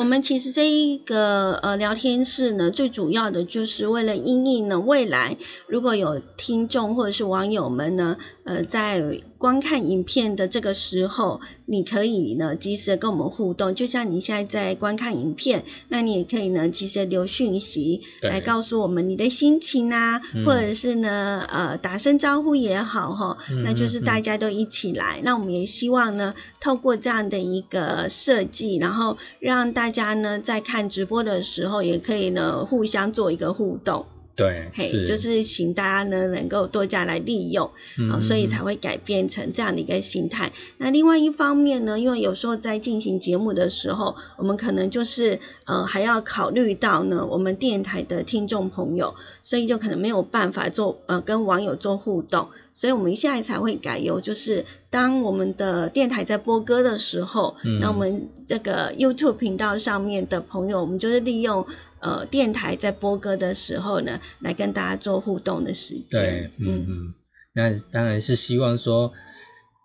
[0.00, 5.36] 我们其实这一个呃聊天室呢，最主要的就是为了应应呢未来
[5.66, 25.20] 如果有听众或者是网友们呢，呃，在观看影片的这个时候，你可以呢及时的跟我们互动，就像你现在在观看影片，那你也可以呢及时地留讯息对来告诉我们你的心情啊，嗯或者是呢呃打声招呼也好哈，嗯那就是嗯大家都一起来。
[25.22, 34.06] 那我们也希望呢，透过这样的一个设计，然后让大大家呢在看直播的时候，也可以呢互相做一个互动。
[34.36, 40.52] 对，嘿，就是请大家呢能够多加来利用，嗯啊、所以嗯才会改变成这样的一个形态。
[40.78, 61.66] 那另外一方面呢，因为有时候在进行节目的时候，我们可能就是呃还要考虑到呢我们电台的听众朋友，所以就可能没有办法做呃跟网友做互动，所以我们现在才会改由就是当我们的电台在播歌的时候，嗯那我们这个 YouTube 频道上面的朋友，我们就是利用。
[62.00, 67.14] 呃，电台在播歌的时候呢，来跟大家做互动的时对间，，嗯嗯，
[67.52, 69.12] 那当然是希望说，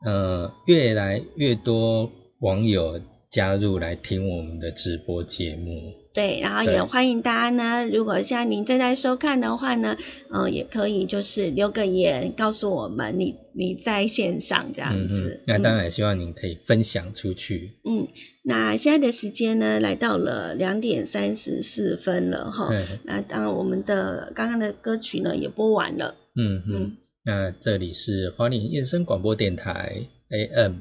[0.06, 6.05] 呃，越来越多网友加入来听我们的直播节目。
[6.15, 9.97] 对，然后也欢迎大家呢，如果像您正在收看的话呢，
[10.32, 17.74] 嗯、也可以就是留个言告诉我们你你在线上这样嗯子嗯。，那嗯当然希望您可以分享出去。
[17.84, 18.07] 嗯，
[18.43, 22.72] 那现在的时间呢，来到了两点三十四分了哈。
[23.03, 26.16] 那当然，我们的刚刚的歌曲呢也播完了。
[26.34, 30.76] 嗯嗯嗯，那这里是花莲燕声广播电台 AM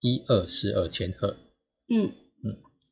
[0.00, 1.36] 一二四二千赫。
[1.88, 2.12] 嗯嗯，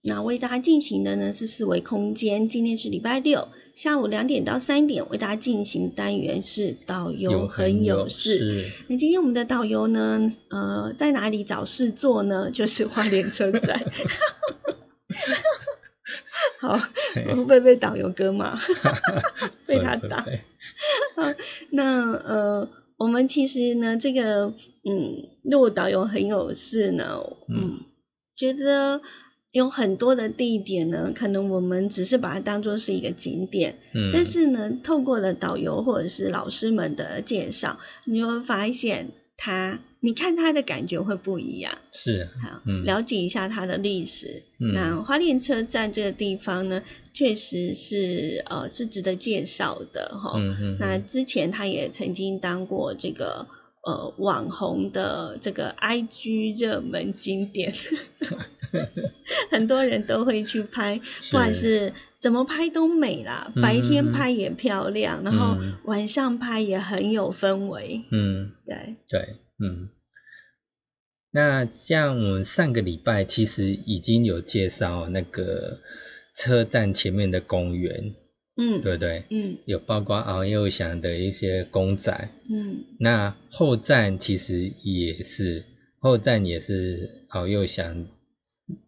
[0.05, 8.39] 那为大家进行的呢是四维空间，今天是礼拜六下午两点到三点，为大家进行单元是导游很有事。
[8.39, 12.51] 事，那今天我们的导游呢，呃，在哪里找事做呢？
[12.51, 13.81] 就是花莲车站。
[17.15, 18.59] 会不会被导游哥骂？
[19.67, 20.27] 被他打。
[21.71, 27.81] 那呃，我们其实呢，这个嗯，录导游很有事呢，嗯，
[28.37, 29.01] 觉得
[29.53, 41.77] 有很多的地点呢，可能我们只是把它当做是一个景点，嗯，但是呢，透过了导游或者是老师们的介绍，你就会发现它，你看它的感觉会不一样。
[41.93, 44.43] 是好，嗯了解一下它的历史。
[44.59, 46.83] 嗯那花莲车站这个地方呢，
[47.13, 50.33] 确实是呃是值得介绍的哈。
[50.41, 53.49] 嗯嗯那之前他也曾经当过这个
[53.85, 57.75] 呃网红的这个 IG 热门景点，
[59.51, 68.05] 很多人都会去拍，不管是怎么拍都美啦，嗯白天拍也漂亮，然后嗯晚上拍也很有氛围。
[68.11, 68.53] 嗯。
[68.67, 69.21] 对，对
[69.59, 69.91] 嗯。
[71.31, 75.81] 那像我们上个礼拜其实已经有介绍那个
[76.37, 78.15] 车站前面的公园，
[78.57, 78.83] 嗯。
[78.83, 79.25] 对不对？
[79.31, 79.59] 嗯。
[79.65, 82.85] 有包括敖幼祥的一些公仔，嗯。
[82.99, 85.65] 那后站其实也是
[85.99, 88.07] 后站也是敖幼祥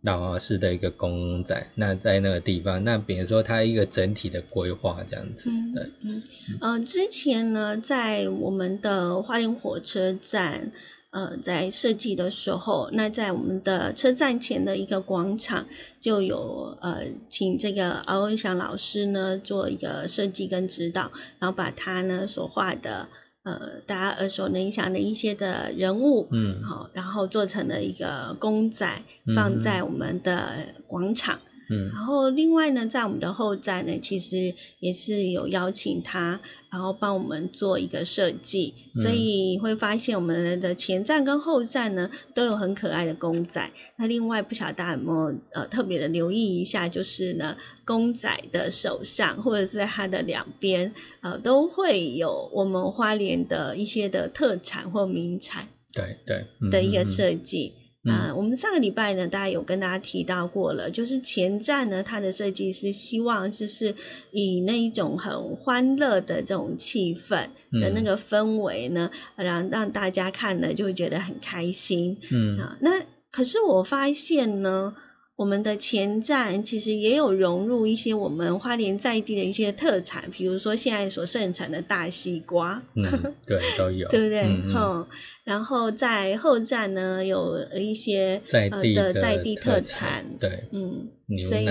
[0.01, 6.23] 老师的一个公仔，那在那个地方，那比如说它一个整体的规划这样子，嗯对，嗯
[6.61, 10.73] 呃，之前呢，在我们的花莲火车站。
[11.15, 15.69] 呃，在设计的时候，那在我们的车站前的一个广场，
[16.01, 23.09] 就有呃，请这个敖文祥老师呢做一个设计跟指导，然后把他呢所画的
[23.45, 31.37] 呃大家耳熟能详的一些的人物，嗯好，然后做成了一个公仔，放在我们的广场。
[31.37, 36.41] 嗯然后另外呢，在我们的后站呢，其实也是有邀请他，
[36.71, 43.71] 然后帮我们做一个设计，嗯所以会发现我们的前站跟后站呢都有很可爱的公仔。
[43.97, 50.93] 那另外不晓得大家有没有呃特别的留意一下，就是呢公仔的手上或者是在它的两边，
[51.23, 55.69] 呃都会有我们花莲的一些的特产或名产。
[55.95, 57.75] 对对嗯的一个嗯嗯设计。
[57.77, 63.95] 嗯啊、我们上个礼拜呢，大家有跟大家提到过了，就是前站呢，它的设计是希望就是
[64.31, 72.79] 以那一种很欢乐的这种气氛的那嗯个氛围呢，让让大家看了就会觉得很开心嗯啊。
[72.81, 74.95] 那可是我发现呢。
[75.37, 84.43] 我们的前站其实也有融入一些我们花莲在地的一些特产，比如说现在所盛产的大西瓜，嗯 对都有，对不对？
[84.45, 85.07] 嗯
[85.45, 91.69] 然后在后站呢，有一些在地呃的在地特产，对嗯，牛所以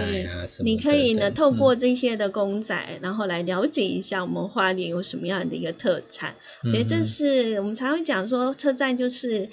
[0.64, 6.36] 你可以呢透过嗯这些的公仔，然后来了解一下我们花莲有什么样的一个特产。
[6.64, 9.50] 我觉得这嗯是我们常会讲说，车站就是。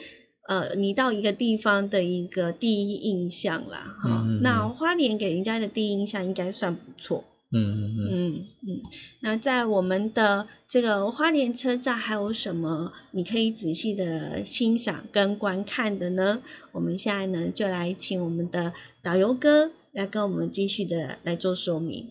[0.51, 7.23] 呃，你到一个地方的一个第一印象啦，哈、嗯嗯嗯那花莲给人家的第一印象应该算不错。
[7.53, 8.83] 嗯嗯嗯嗯嗯，
[9.21, 16.43] 那在我们的这个花莲车站还有什么你可以仔细的欣赏跟观看的呢？
[16.73, 18.73] 我们现在呢就来请我们的
[19.05, 22.11] 导游哥来跟我们继续的来做说明。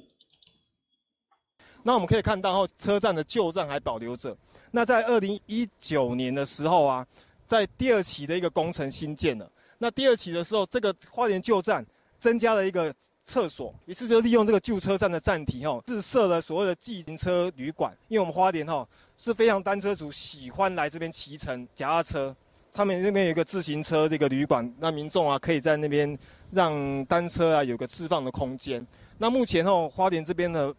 [1.83, 4.37] 那我们可以看到后，车站的旧站还保留着。
[4.71, 7.05] 那在二零一九年的时候啊，
[7.49, 9.51] 在第二期的一个工程新建了。
[9.79, 11.83] 那第二期的时候，这个花莲旧站
[12.19, 12.93] 增加了一个
[13.25, 17.91] 厕所，于是就利用这个旧车站的站体哈，自设了所谓的自行车旅馆。
[18.07, 18.87] 因为我们花莲哈
[19.17, 22.35] 是非常单车族喜欢来这边骑乘脚踏车，
[22.71, 26.15] 他们那边有一个自行车这个旅馆，那民众啊可以在那边
[26.51, 28.85] 让单车啊有个置放的空间。
[29.17, 30.71] 那目前哦，花莲这边的。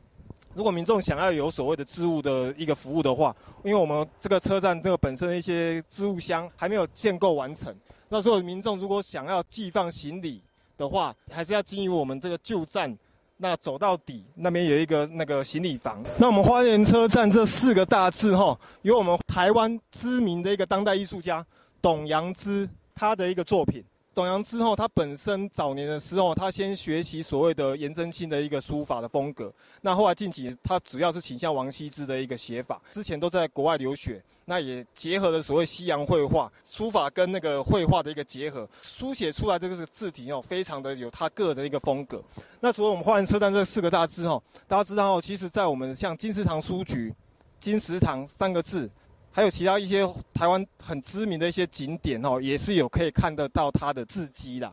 [0.54, 7.74] 如果民众想要有所谓的置物的一个服务的话，因为我们这个车站这个本身的一些置物箱还没有建构完成，
[8.08, 10.42] 那所有民众如果想要寄放行李
[10.76, 12.96] 的话，还是要经由我们这个旧站，
[13.36, 16.02] 那走到底那边有一个那个行李房。
[16.18, 21.46] 那我们花园车站这四个大字哈，有我们台湾知名的一个当代艺术家
[21.80, 23.84] 董阳之他的一个作品。
[24.12, 29.52] 董阳之后，他本身早年的时候，他先学习所谓的颜真卿的一个书法的风格。
[29.82, 32.82] 那后来近几年，他主要是倾向王羲之的一个写法。
[32.90, 42.20] 之前都在国外留学，那也结合了所谓西洋绘画、书法跟那个绘画的一个结合，书写出来这个字体哦，非常的有他个人的一个风格。
[42.58, 47.14] 那除了我们花园车站这四个大字哦，大家知道哦，其实在我们像金石堂书局、
[47.60, 48.90] 金石堂三个字。
[49.32, 54.72] 还有其他一些台湾很知名的一些景点哦，也是有可以看得到它的字迹的。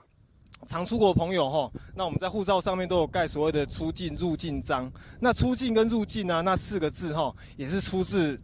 [0.68, 4.92] 常出国的朋友哈，那我们在护照上面都有盖所谓的出境入境章。
[5.20, 8.38] 那出境跟入境呢，那四个字哈，也是出自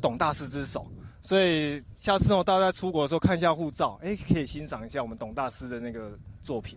[0.00, 0.86] 董大师之手。
[1.22, 6.76] 所以下次哦，大家出国的时候看一下护照，哎，可以欣赏一下我们董大师的那个作品。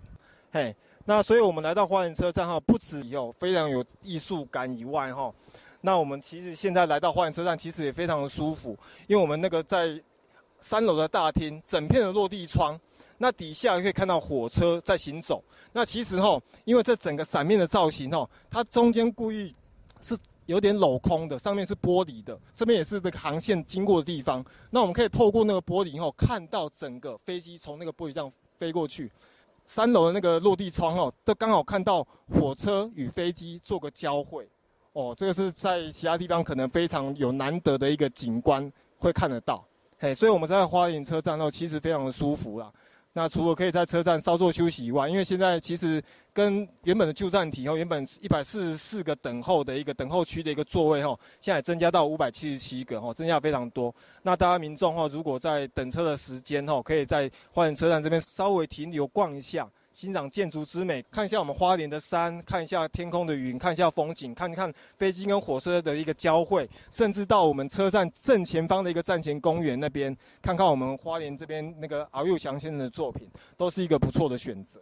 [0.52, 0.74] 嘿，
[1.04, 5.34] 那所以我们来到花园车站哈，不止有非常有艺术感以外哈，
[5.86, 8.76] 那我们其实现在来到花园车站，其实也非常的舒服，
[9.06, 10.02] 因为我们那个在
[10.60, 12.78] 三楼的大厅，整片的落地窗，
[13.20, 15.44] 那底下可以看到火车在行走。
[15.72, 19.54] 那其实哈，因为这整个伞面的造型哈，它中间故意
[20.02, 20.18] 是
[20.48, 24.44] 有点镂空的，上面是玻璃的，这边也是这个航线经过的地方。
[24.72, 29.12] 那我们可以透过那个玻璃后，看到整个飞机从那个玻璃上飞过去。
[29.68, 34.50] 三楼的那个落地窗哦，都刚好看到火车与飞机做个交汇。
[34.96, 39.62] 哦，这个是在其他地方可能非常有难得的一个景观会看得到。
[40.00, 42.72] 嘿，所以我们在花莲车站后，其实非常的舒服啦。
[43.12, 53.94] 那除了可以在车站稍作休息以外，因为现在其实跟原本的旧站体哦，原本一百四十四个等候的一个等候区的一个座位哈，现在增加到五百七十七个哈，增加非常多。
[54.22, 59.70] 那大家民众哈，如果在等车的时间哈，可以在花莲车站这边稍微停留逛一下。
[59.96, 74.82] 欣赏建筑之美，看一下我们花莲的山，看一下天空的云，看一下风景，看一看飞机跟火车的一个交汇，甚至到我们车站正前方的一个站前公园那边，看看我们花莲这边那个敖幼祥先生的作品，都是一个不错的选择。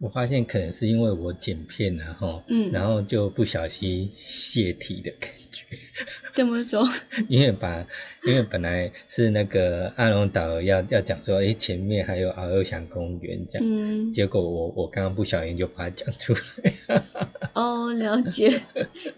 [0.00, 5.66] 我发现可能是因为我剪片然后，嗯，然后就不小心泄题的感觉。
[6.34, 6.88] 怎么说？
[7.28, 7.86] 因为把，
[8.24, 17.00] 因为本来是那个阿龙导要要讲说，哎，前面还有敖幼祥公园这样，嗯，结果我我刚刚不小心就把它讲出来。
[17.52, 18.62] 哦，了解，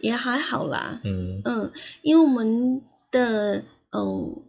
[0.00, 1.00] 也还好啦。
[1.04, 1.72] 嗯嗯，
[2.02, 4.42] 因为我们的嗯。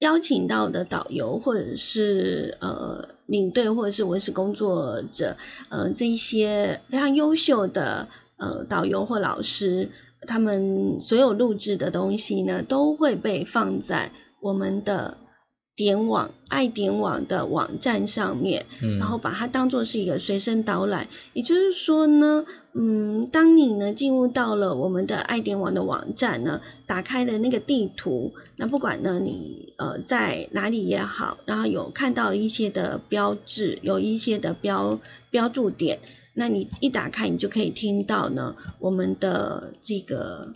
[0.00, 5.36] 邀请到的导游或者是呃领队或者是文史工作者，
[5.68, 9.90] 呃这一些非常优秀的呃导游或老师，
[10.26, 15.18] 他们所有录制的东西呢，都会被放在我们的。
[15.76, 18.64] 点网爱点网的网站上面，
[19.00, 21.08] 然后把它当做是一个随身导览。
[21.32, 35.00] 也就是说呢，嗯，当你呢进入到了我们的爱点网的网站呢，打开的那个地图，那不管呢你呃在哪里也好，然后有看到一些的标志，有一些的标
[35.30, 35.98] 标注点，
[36.34, 40.52] 那你一打开，你就可以听到呢我们的这个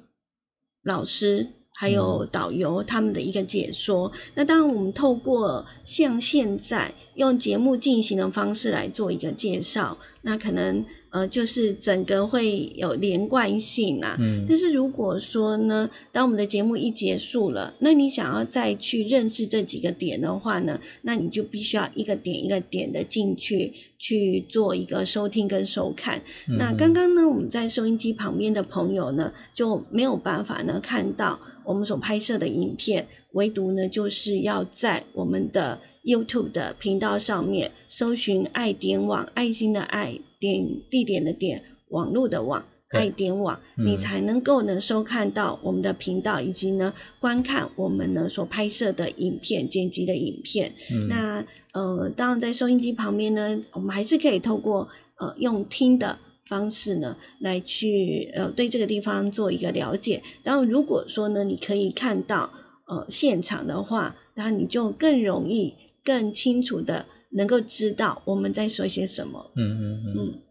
[0.84, 1.48] 老师。
[1.80, 10.84] 还有导游他们的一个解说，那当然我们透过像现在用节目进行的方式来做一个介绍，那可能。
[11.10, 14.18] 呃，就是整个会有连贯性啊。
[14.20, 14.44] 嗯。
[14.46, 26.24] 但是如果说呢，当我们的节目一结束了，那你想要再去认识这几个点的话呢，那你就必须要一个点一个点的进去去做一个收听跟收看。
[26.46, 40.20] 那刚刚呢，我们在收音机旁边的朋友呢，就没有办法呢看到我们所拍摄的影片，唯独呢就是要在我们的 YouTube 的频道上面搜寻“爱点网”，爱心的爱。
[40.40, 50.74] 点地点的点，网络的网，爱点网，你才能够呢收看到我们的频道，以及呢观看我们呢所拍摄的影片、剪辑的影片。
[51.08, 60.24] 那呃，当然在收音机旁边呢，我们还是可以透过呃用听的方式呢来去呃对这个地方做一个了解。
[60.42, 62.52] 然后如果说呢你可以看到
[62.86, 67.06] 呃现场的话，然后你就更容易、更清楚的。
[67.30, 69.50] 能够知道我们在说些什么。
[69.54, 70.42] 嗯嗯嗯。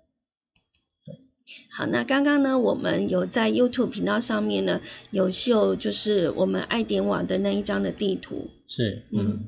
[1.76, 4.80] 好，那刚刚呢，我们有在 YouTube 频道上面呢，
[5.10, 8.52] 有秀就是我们爱点网的那一张的地图。
[8.68, 9.48] 是，嗯。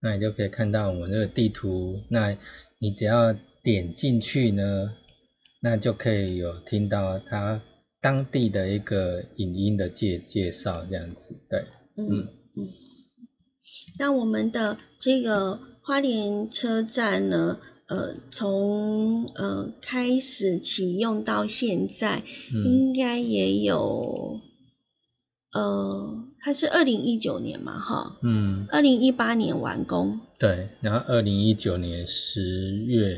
[0.00, 2.38] 那你就可以看到我们这个地图，那
[2.78, 3.34] 你只要
[3.64, 4.92] 点进去呢，
[5.60, 7.62] 那就可以有听到他
[8.00, 11.36] 当地的一个影音的介介绍这样子。
[11.48, 12.68] 对，嗯嗯。
[13.98, 15.60] 那我们的这个。
[15.82, 24.40] 花莲车站呢，呃，从呃开始启用到现在，应该也有，
[25.52, 33.16] 呃，它是二零一九年嘛，哈，嗯，二零一八年完工，对，然后二零一九年十月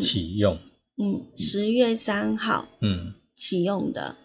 [0.00, 0.69] 启用，嗯，
[1.36, 4.16] 十月三号，嗯，启用的，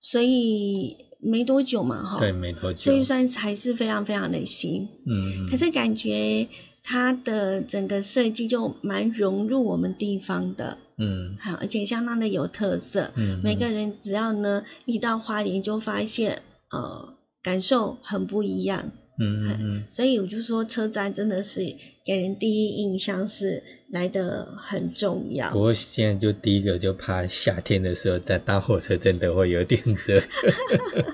[0.00, 6.48] 所以没多久嘛，哈，对，没多久，所以算还是非常非常的新，嗯，可是感觉。
[6.90, 17.12] 它的整个设计就蛮融入我们地方的，嗯，好，而且相当的有特色，嗯，每个人只要呢一到花莲就发现，呃，
[17.42, 21.60] 感受很不一样，嗯嗯嗯，所以我就说车站真的是
[22.04, 25.50] 给人第一印象是来的很重要。
[25.50, 30.22] 不过现在就第一个就怕夏天的时候在搭火车真的会有点热，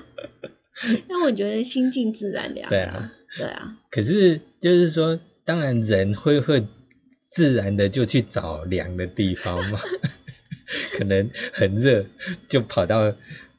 [1.09, 3.11] 那我觉得心静自然凉，对啊。
[3.37, 6.65] 对啊，可是就是说，当然人会会
[7.27, 9.79] 自然的就去找凉的地方嘛，
[10.97, 12.05] 可能很热
[12.47, 13.13] 就跑到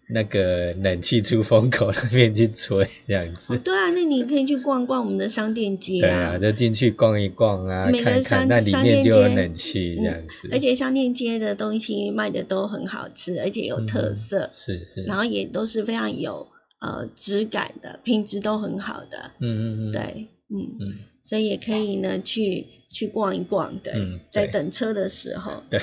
[0.09, 3.54] 那个冷气出风口那边去吹这样子。
[3.54, 10.48] 哦，对啊，那你可以去逛逛我们的商店街对啊，就进去逛一逛啊，每个看商看，那里商面就有冷气这样子。
[10.52, 16.48] 而且商店街的东西卖的都很好吃，而且有特色，是是，然后也都是非常有
[16.78, 19.32] 呃质感的，品质都很好的。
[19.40, 25.64] 嗯嗯嗯，对，嗯，嗯所以也可以呢去去逛一逛，对，嗯在等车的时候。
[25.68, 25.80] 对。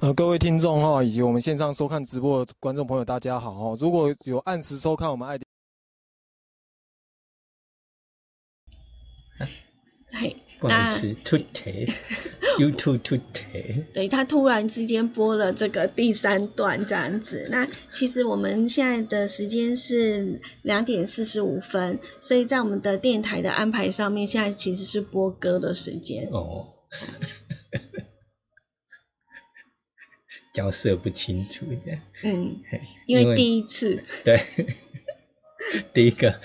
[0.00, 3.76] 呃，各位听众哈，以及我们线上收看直播的观众朋友，大家好哈！
[3.78, 5.38] 如果有按时收看我们爱
[10.12, 11.92] 嘿， 不好那意思，today
[12.58, 17.46] YouTube today，对他突然之间播了这个第三段这样子。
[17.50, 26.30] 那其实我们现在的时间是两点四十五分，所以在我们的电台的安排上面，现在其实是播歌的时间。
[26.32, 26.68] 哦，
[30.56, 31.98] 交涉不清楚的。
[32.24, 32.62] 嗯，
[33.04, 34.40] 因为第一次，对，
[35.92, 36.40] 第一个，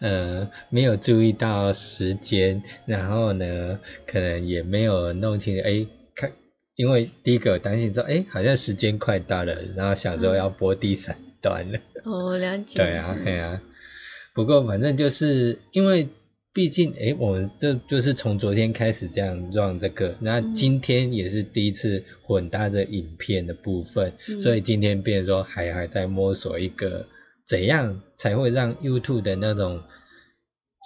[0.00, 6.32] 呃，没有注意到时间，然后呢，可能也没有弄清楚，哎，看，
[6.74, 11.78] 因为第一个我担心说，哎，好像时间快到了，然后想说要播第三段了。
[12.04, 12.76] 哦，了解。
[12.76, 13.62] 对啊，对啊。
[14.34, 16.08] 不过反正就是因为
[16.54, 24.38] 毕竟，诶，我们这就是从昨天开始这样 run 这个，那嗯今天也是第一次混搭着影片的部分，嗯。
[24.38, 27.08] 所以今天变成说还还在摸索一个
[27.44, 29.82] 怎样才会让 YouTube 的那种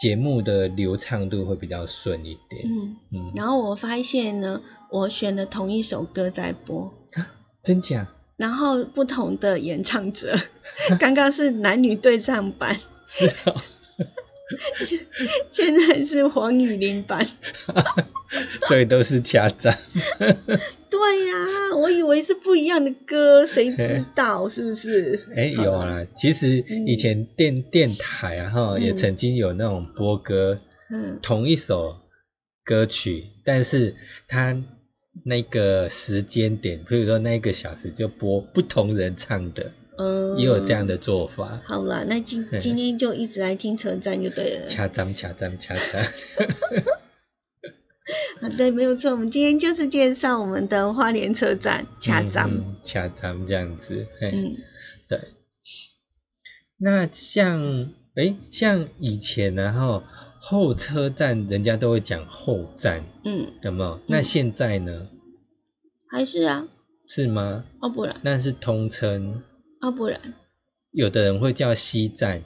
[0.01, 2.65] 节目的流畅度会比较顺一点。
[2.65, 6.95] 嗯，嗯，然后我发现呢，我选了同一首歌在播，
[7.63, 8.09] 真假？
[8.39, 10.35] 然后不同的演唱者，
[10.99, 13.61] 刚刚是男女对唱版，是哦，
[15.51, 17.27] 现在是黄雨玲版。
[18.69, 19.79] 所以都是掐站。
[20.91, 25.27] 对呀、我以为是不一样的歌，谁知道是不是？
[25.35, 32.01] 哎、有啊，其实以前电、电台啊哈，嗯也曾经有那种播歌，嗯同一首
[32.65, 33.95] 歌曲，但是
[34.27, 34.63] 它
[35.25, 41.61] 那个时间点，比如说那一个小时就播不同人唱的，嗯，也有这样的做法。
[41.67, 44.67] 好了，那今嗯今天就一直来听车站就对了。
[44.67, 46.03] 掐张掐张掐张，
[48.41, 52.49] 啊，对，没有错，我们今天就是介绍我们的花莲车站掐站。
[52.51, 54.57] 嗯掐张这样子，嘿，嗯
[55.09, 55.21] 对。
[56.79, 60.05] 那像哎，像以前然后
[60.41, 64.01] 后车站人家都会讲后站，嗯，有没有？
[64.07, 65.09] 那现在呢？
[66.09, 66.69] 还是啊，
[67.09, 67.65] 是吗？
[67.81, 69.43] 哦不然，那是通称，
[69.81, 70.21] 哦不然，
[70.91, 72.43] 有的人会叫西站，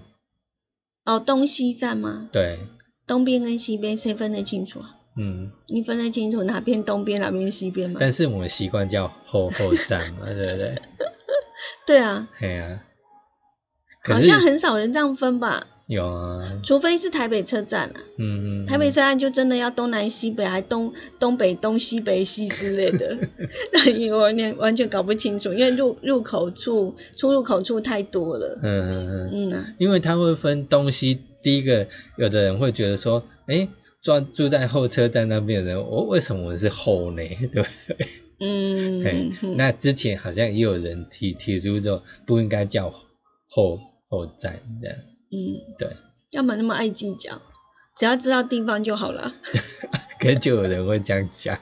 [1.05, 2.29] 哦东西站吗？
[2.33, 2.59] 对，
[3.07, 4.97] 东边跟西边谁分得清楚啊？
[5.17, 7.99] 嗯，你分得清楚哪边东边哪边西边吗？
[8.01, 10.83] 但是我们习惯叫后后站嘛， 对不对？
[11.87, 12.83] 对啊，哎呀、
[14.03, 18.01] 可是好像很少人这样分吧，有啊，除非是台北车站啊。
[18.19, 23.19] 嗯，台北车站就真的要东南西北，还东东北东西北西之类的，
[23.73, 28.59] 那我完完全搞不清楚，因为入入口处、出入口处太多了。
[28.63, 33.69] 嗯嗯嗯，嗯啊，因为它会分东西，第一个有的人会觉得说，哎，
[34.01, 37.23] 住住在后车站那边的人，我为什么我是后呢？
[37.53, 38.09] 对不对？
[38.45, 42.91] 嗯，那之前好像也有人提提出说，不应该叫
[43.49, 43.79] 后
[44.09, 44.97] 后站这样，
[45.33, 45.97] 嗯，对。
[46.31, 47.41] 要么那么爱计较？
[47.97, 49.35] 只要知道地方就好了。
[50.19, 51.59] 可是就有人会这样讲，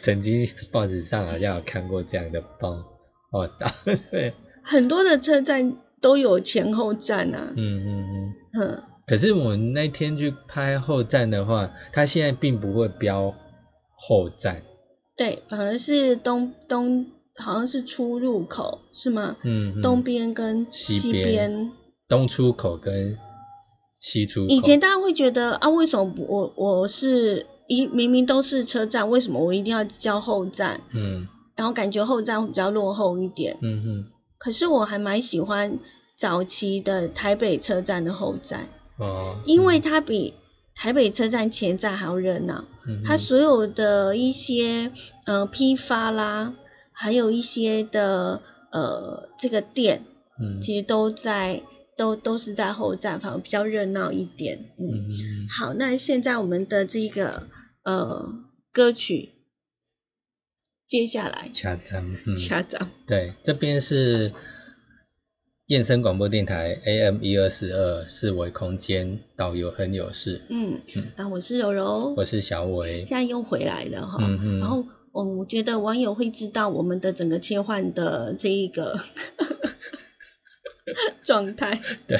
[0.00, 2.84] 曾经报纸上好像有看过这样的报
[3.32, 3.66] 报道，
[4.12, 7.52] 对，很多的车站都有前后站啊。
[7.56, 8.34] 嗯嗯嗯。
[8.60, 13.34] 嗯，可是我们那天去拍后站的话，它现在并不会标
[13.96, 14.62] 后站，
[15.16, 19.36] 对，反而是东东好像是出入口是吗？
[19.42, 21.72] 嗯，嗯东边跟西边。
[22.10, 23.16] 东出口跟
[23.98, 30.82] 西出口，以前大家会觉得啊，为什么不我我是一明明都是车站，为什么我一定要叫后站？
[30.92, 33.58] 嗯然后感觉后站会比较落后一点。
[33.62, 34.04] 嗯嗯
[34.38, 35.78] 可是我还蛮喜欢
[36.16, 40.32] 早期的台北车站的后站，哦，因为它比
[40.74, 42.64] 台北车站前站还要热闹。
[42.86, 44.90] 嗯它所有的一些
[45.26, 46.54] 呃批发啦，
[46.92, 48.40] 还有一些的
[48.72, 50.06] 呃这个店，
[50.40, 51.62] 嗯其实都在
[52.00, 54.70] 都都是在后站，反而比较热闹一点。
[54.78, 55.12] 嗯，嗯。
[55.12, 57.48] 嗯好，那现在我们的这个
[57.82, 58.32] 呃
[58.72, 59.28] 歌曲，
[60.86, 64.32] 接下来掐站，嗯，家长，对，这边是
[65.66, 70.80] 燕声广播电台 AM 一二四二四维空间导游很有事，嗯，
[71.16, 78.98] 然后我是柔柔，我是小伟，现在又回来了哈，嗯嗯然后嗯，我觉得网友会知道我们的整个切换的这一个
[81.22, 82.18] 状态， 对，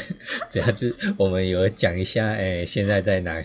[0.50, 3.42] 主要是我们有讲一下，哎，现在在哪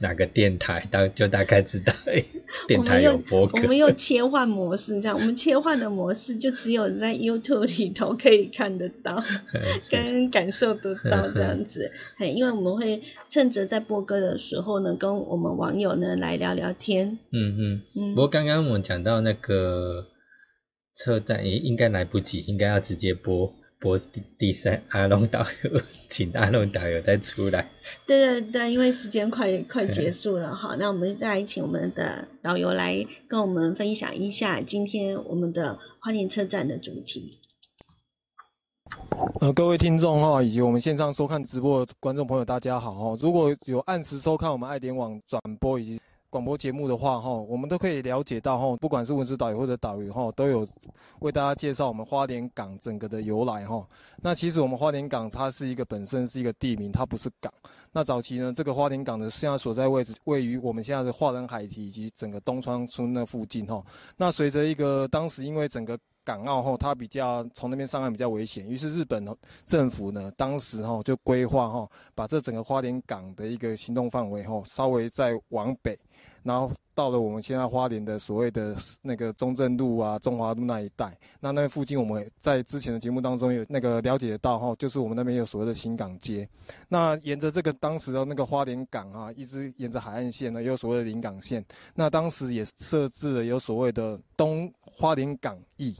[0.00, 2.22] 哪个电台，大就大概知道，哎，
[2.68, 9.22] 电台有播我歌，们又切换模式，这样我们切换的模式就只有在 YouTube 里头可以看得到，
[9.80, 11.90] 是跟感受得到这样子。
[12.18, 13.00] 嘿，因为我们会
[13.30, 17.18] 趁着在播歌的时候呢，跟我们网友呢来聊聊天。
[17.32, 17.82] 嗯嗯。
[17.94, 20.08] 嗯不，过刚刚我们讲到那个
[20.94, 23.54] 车站，诶，应该来不及，应该要直接播
[23.86, 27.70] 播第第三阿龙导游，请阿龙导游再出来。
[28.04, 37.38] 对对对，因为时间快快结束了哈，那我们再请我们的导游来跟我们分享一下今天我们的花莲车站的主题。
[39.40, 43.16] 呃，各位听众哈，以及我们线上收看直播的观众朋友，大家好哈！
[43.20, 46.00] 如果有按时收看我们爱点网转播以及
[46.36, 50.68] 广播节目的话哈，我们都可以了解到哈，不管是文字导游或者导游哈，都有
[51.20, 53.82] 为大家介绍我们花莲港整个的由来哈。
[54.20, 57.50] 那其实我们花莲港它是一个本身是一个地名，它不是港。
[57.90, 63.82] 那早期呢，这个花莲港的现在所在位置位于我们现在的华人海堤以及整个东川村那附近哈。
[64.18, 69.26] 那随着一个当时因为整个港澳后，它比较从那边上岸比较危险，于是日本
[69.66, 75.98] 政府呢，当时哈就规划哈，把这整个花莲港的一个行动范围哈，稍微再往北，
[76.42, 81.16] 然后到了我们现在花莲的所谓的那个中正路啊、中华路那一带。
[81.40, 86.48] 那那附近我们在之前的节目当中有那个了解到哈，就是我们那边有所谓的新港街。
[86.88, 91.64] 那沿着这个当时的那个花莲港啊，一直沿着海岸线呢，有所谓的临港线。
[91.94, 95.96] 那当时也设置了有所谓的东花莲港驿。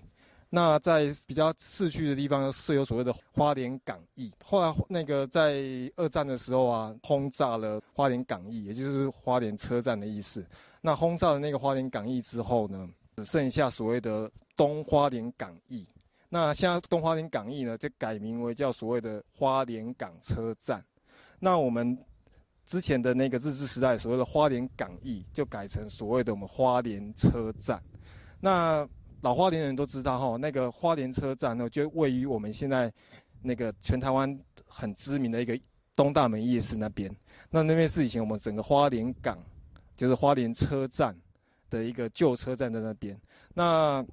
[0.57, 5.61] 那在比较市区的地方设有所谓的花莲港驿，后来那个在
[5.97, 10.43] 二战的时候啊，轰炸了花莲港驿，也就是花莲车站的意思。
[10.81, 15.87] 那轰炸了那个花莲港驿之后呢，只剩下所谓的东花莲港驿。
[16.31, 20.83] 那现在东花莲港驿呢，就改名为叫所谓的花莲港车站。
[21.39, 21.99] 那我们
[22.67, 27.79] 之前的那个日治时代所谓的花莲港驿，就改成所谓的我们花莲车站。
[28.41, 28.89] 那
[29.27, 32.93] 老花莲人都知道哈，那个花莲车站呢，就位于我们现在
[33.43, 35.59] 那个全台湾很知名的一个
[35.97, 37.13] 东大门夜市那边。
[37.51, 39.37] 那那边是以前我们整个花莲港，
[39.97, 41.13] 就是花莲车站
[41.69, 43.21] 的一个旧车站在那边。
[43.53, 44.07] 那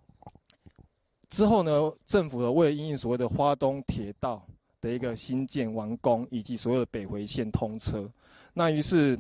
[1.30, 4.43] 之后呢，政府呢为了因应所谓的花东铁道
[4.82, 8.11] 的一个新建完工，以及所有的北回线通车，
[8.51, 9.16] 那于是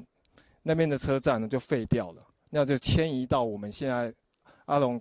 [0.63, 4.11] 那边的车站呢就废掉了，那就迁移到我们现在
[4.65, 4.99] 阿龙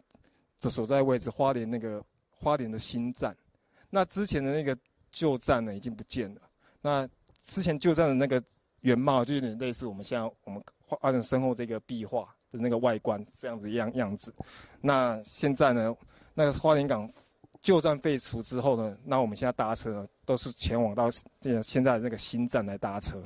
[0.63, 3.37] 的所在位置花莲那个花莲的新站。
[3.91, 4.75] 那之前的那个
[5.11, 6.41] 旧站呢已经不见了，
[6.81, 7.07] 那
[7.45, 8.43] 之前旧站的那个
[8.81, 14.33] 原貌就有点类似我们现在我们花莲身后这个壁画的那个外观这样子样样子。
[14.81, 15.95] 那现在呢？
[16.35, 17.07] 那个花莲港
[17.61, 23.23] 旧站废除之后呢，那我们现在搭车呢，都是前往到这现在的那个新站来搭车。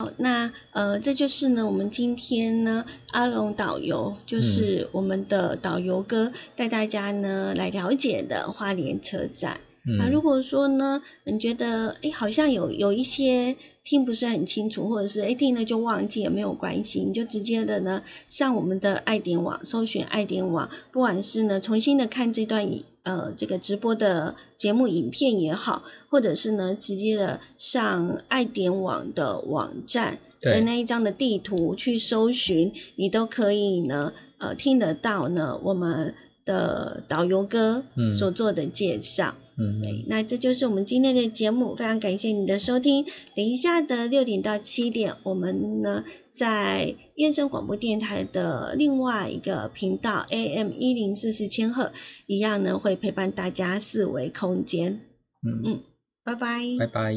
[0.00, 9.60] 好，那呃，这就是呢，我们今天呢，阿龙导游就是我们的导游哥带大家呢来了解的花莲车站。
[9.82, 36.14] 那、嗯如果说呢，你觉得哎好像有有一些听不是很清楚，或者是哎听了就忘记也没有关系，你就直接的呢上我们的爱点网搜寻爱点网，不管是呢重新的看这段影呃这个直播的节目影片也好，或者是呢直接的上爱点网的网站的那一张的地图去搜寻，你都可以呢呃听得到呢我们
[36.44, 38.12] 的导游哥嗯。
[38.12, 39.36] 所做的介绍。
[39.38, 39.49] 嗯
[39.82, 43.04] 对，那这就是我们今天的节目，非常感谢你的收听。
[43.36, 51.92] 等一下的六点到七点，我们呢在燕声广播电台的另外一个频道 AM 一零四四千赫，
[52.26, 55.00] 一样呢会陪伴大家四维空间。
[55.42, 55.82] 嗯，
[56.24, 56.60] 拜拜。
[56.78, 57.14] 拜拜。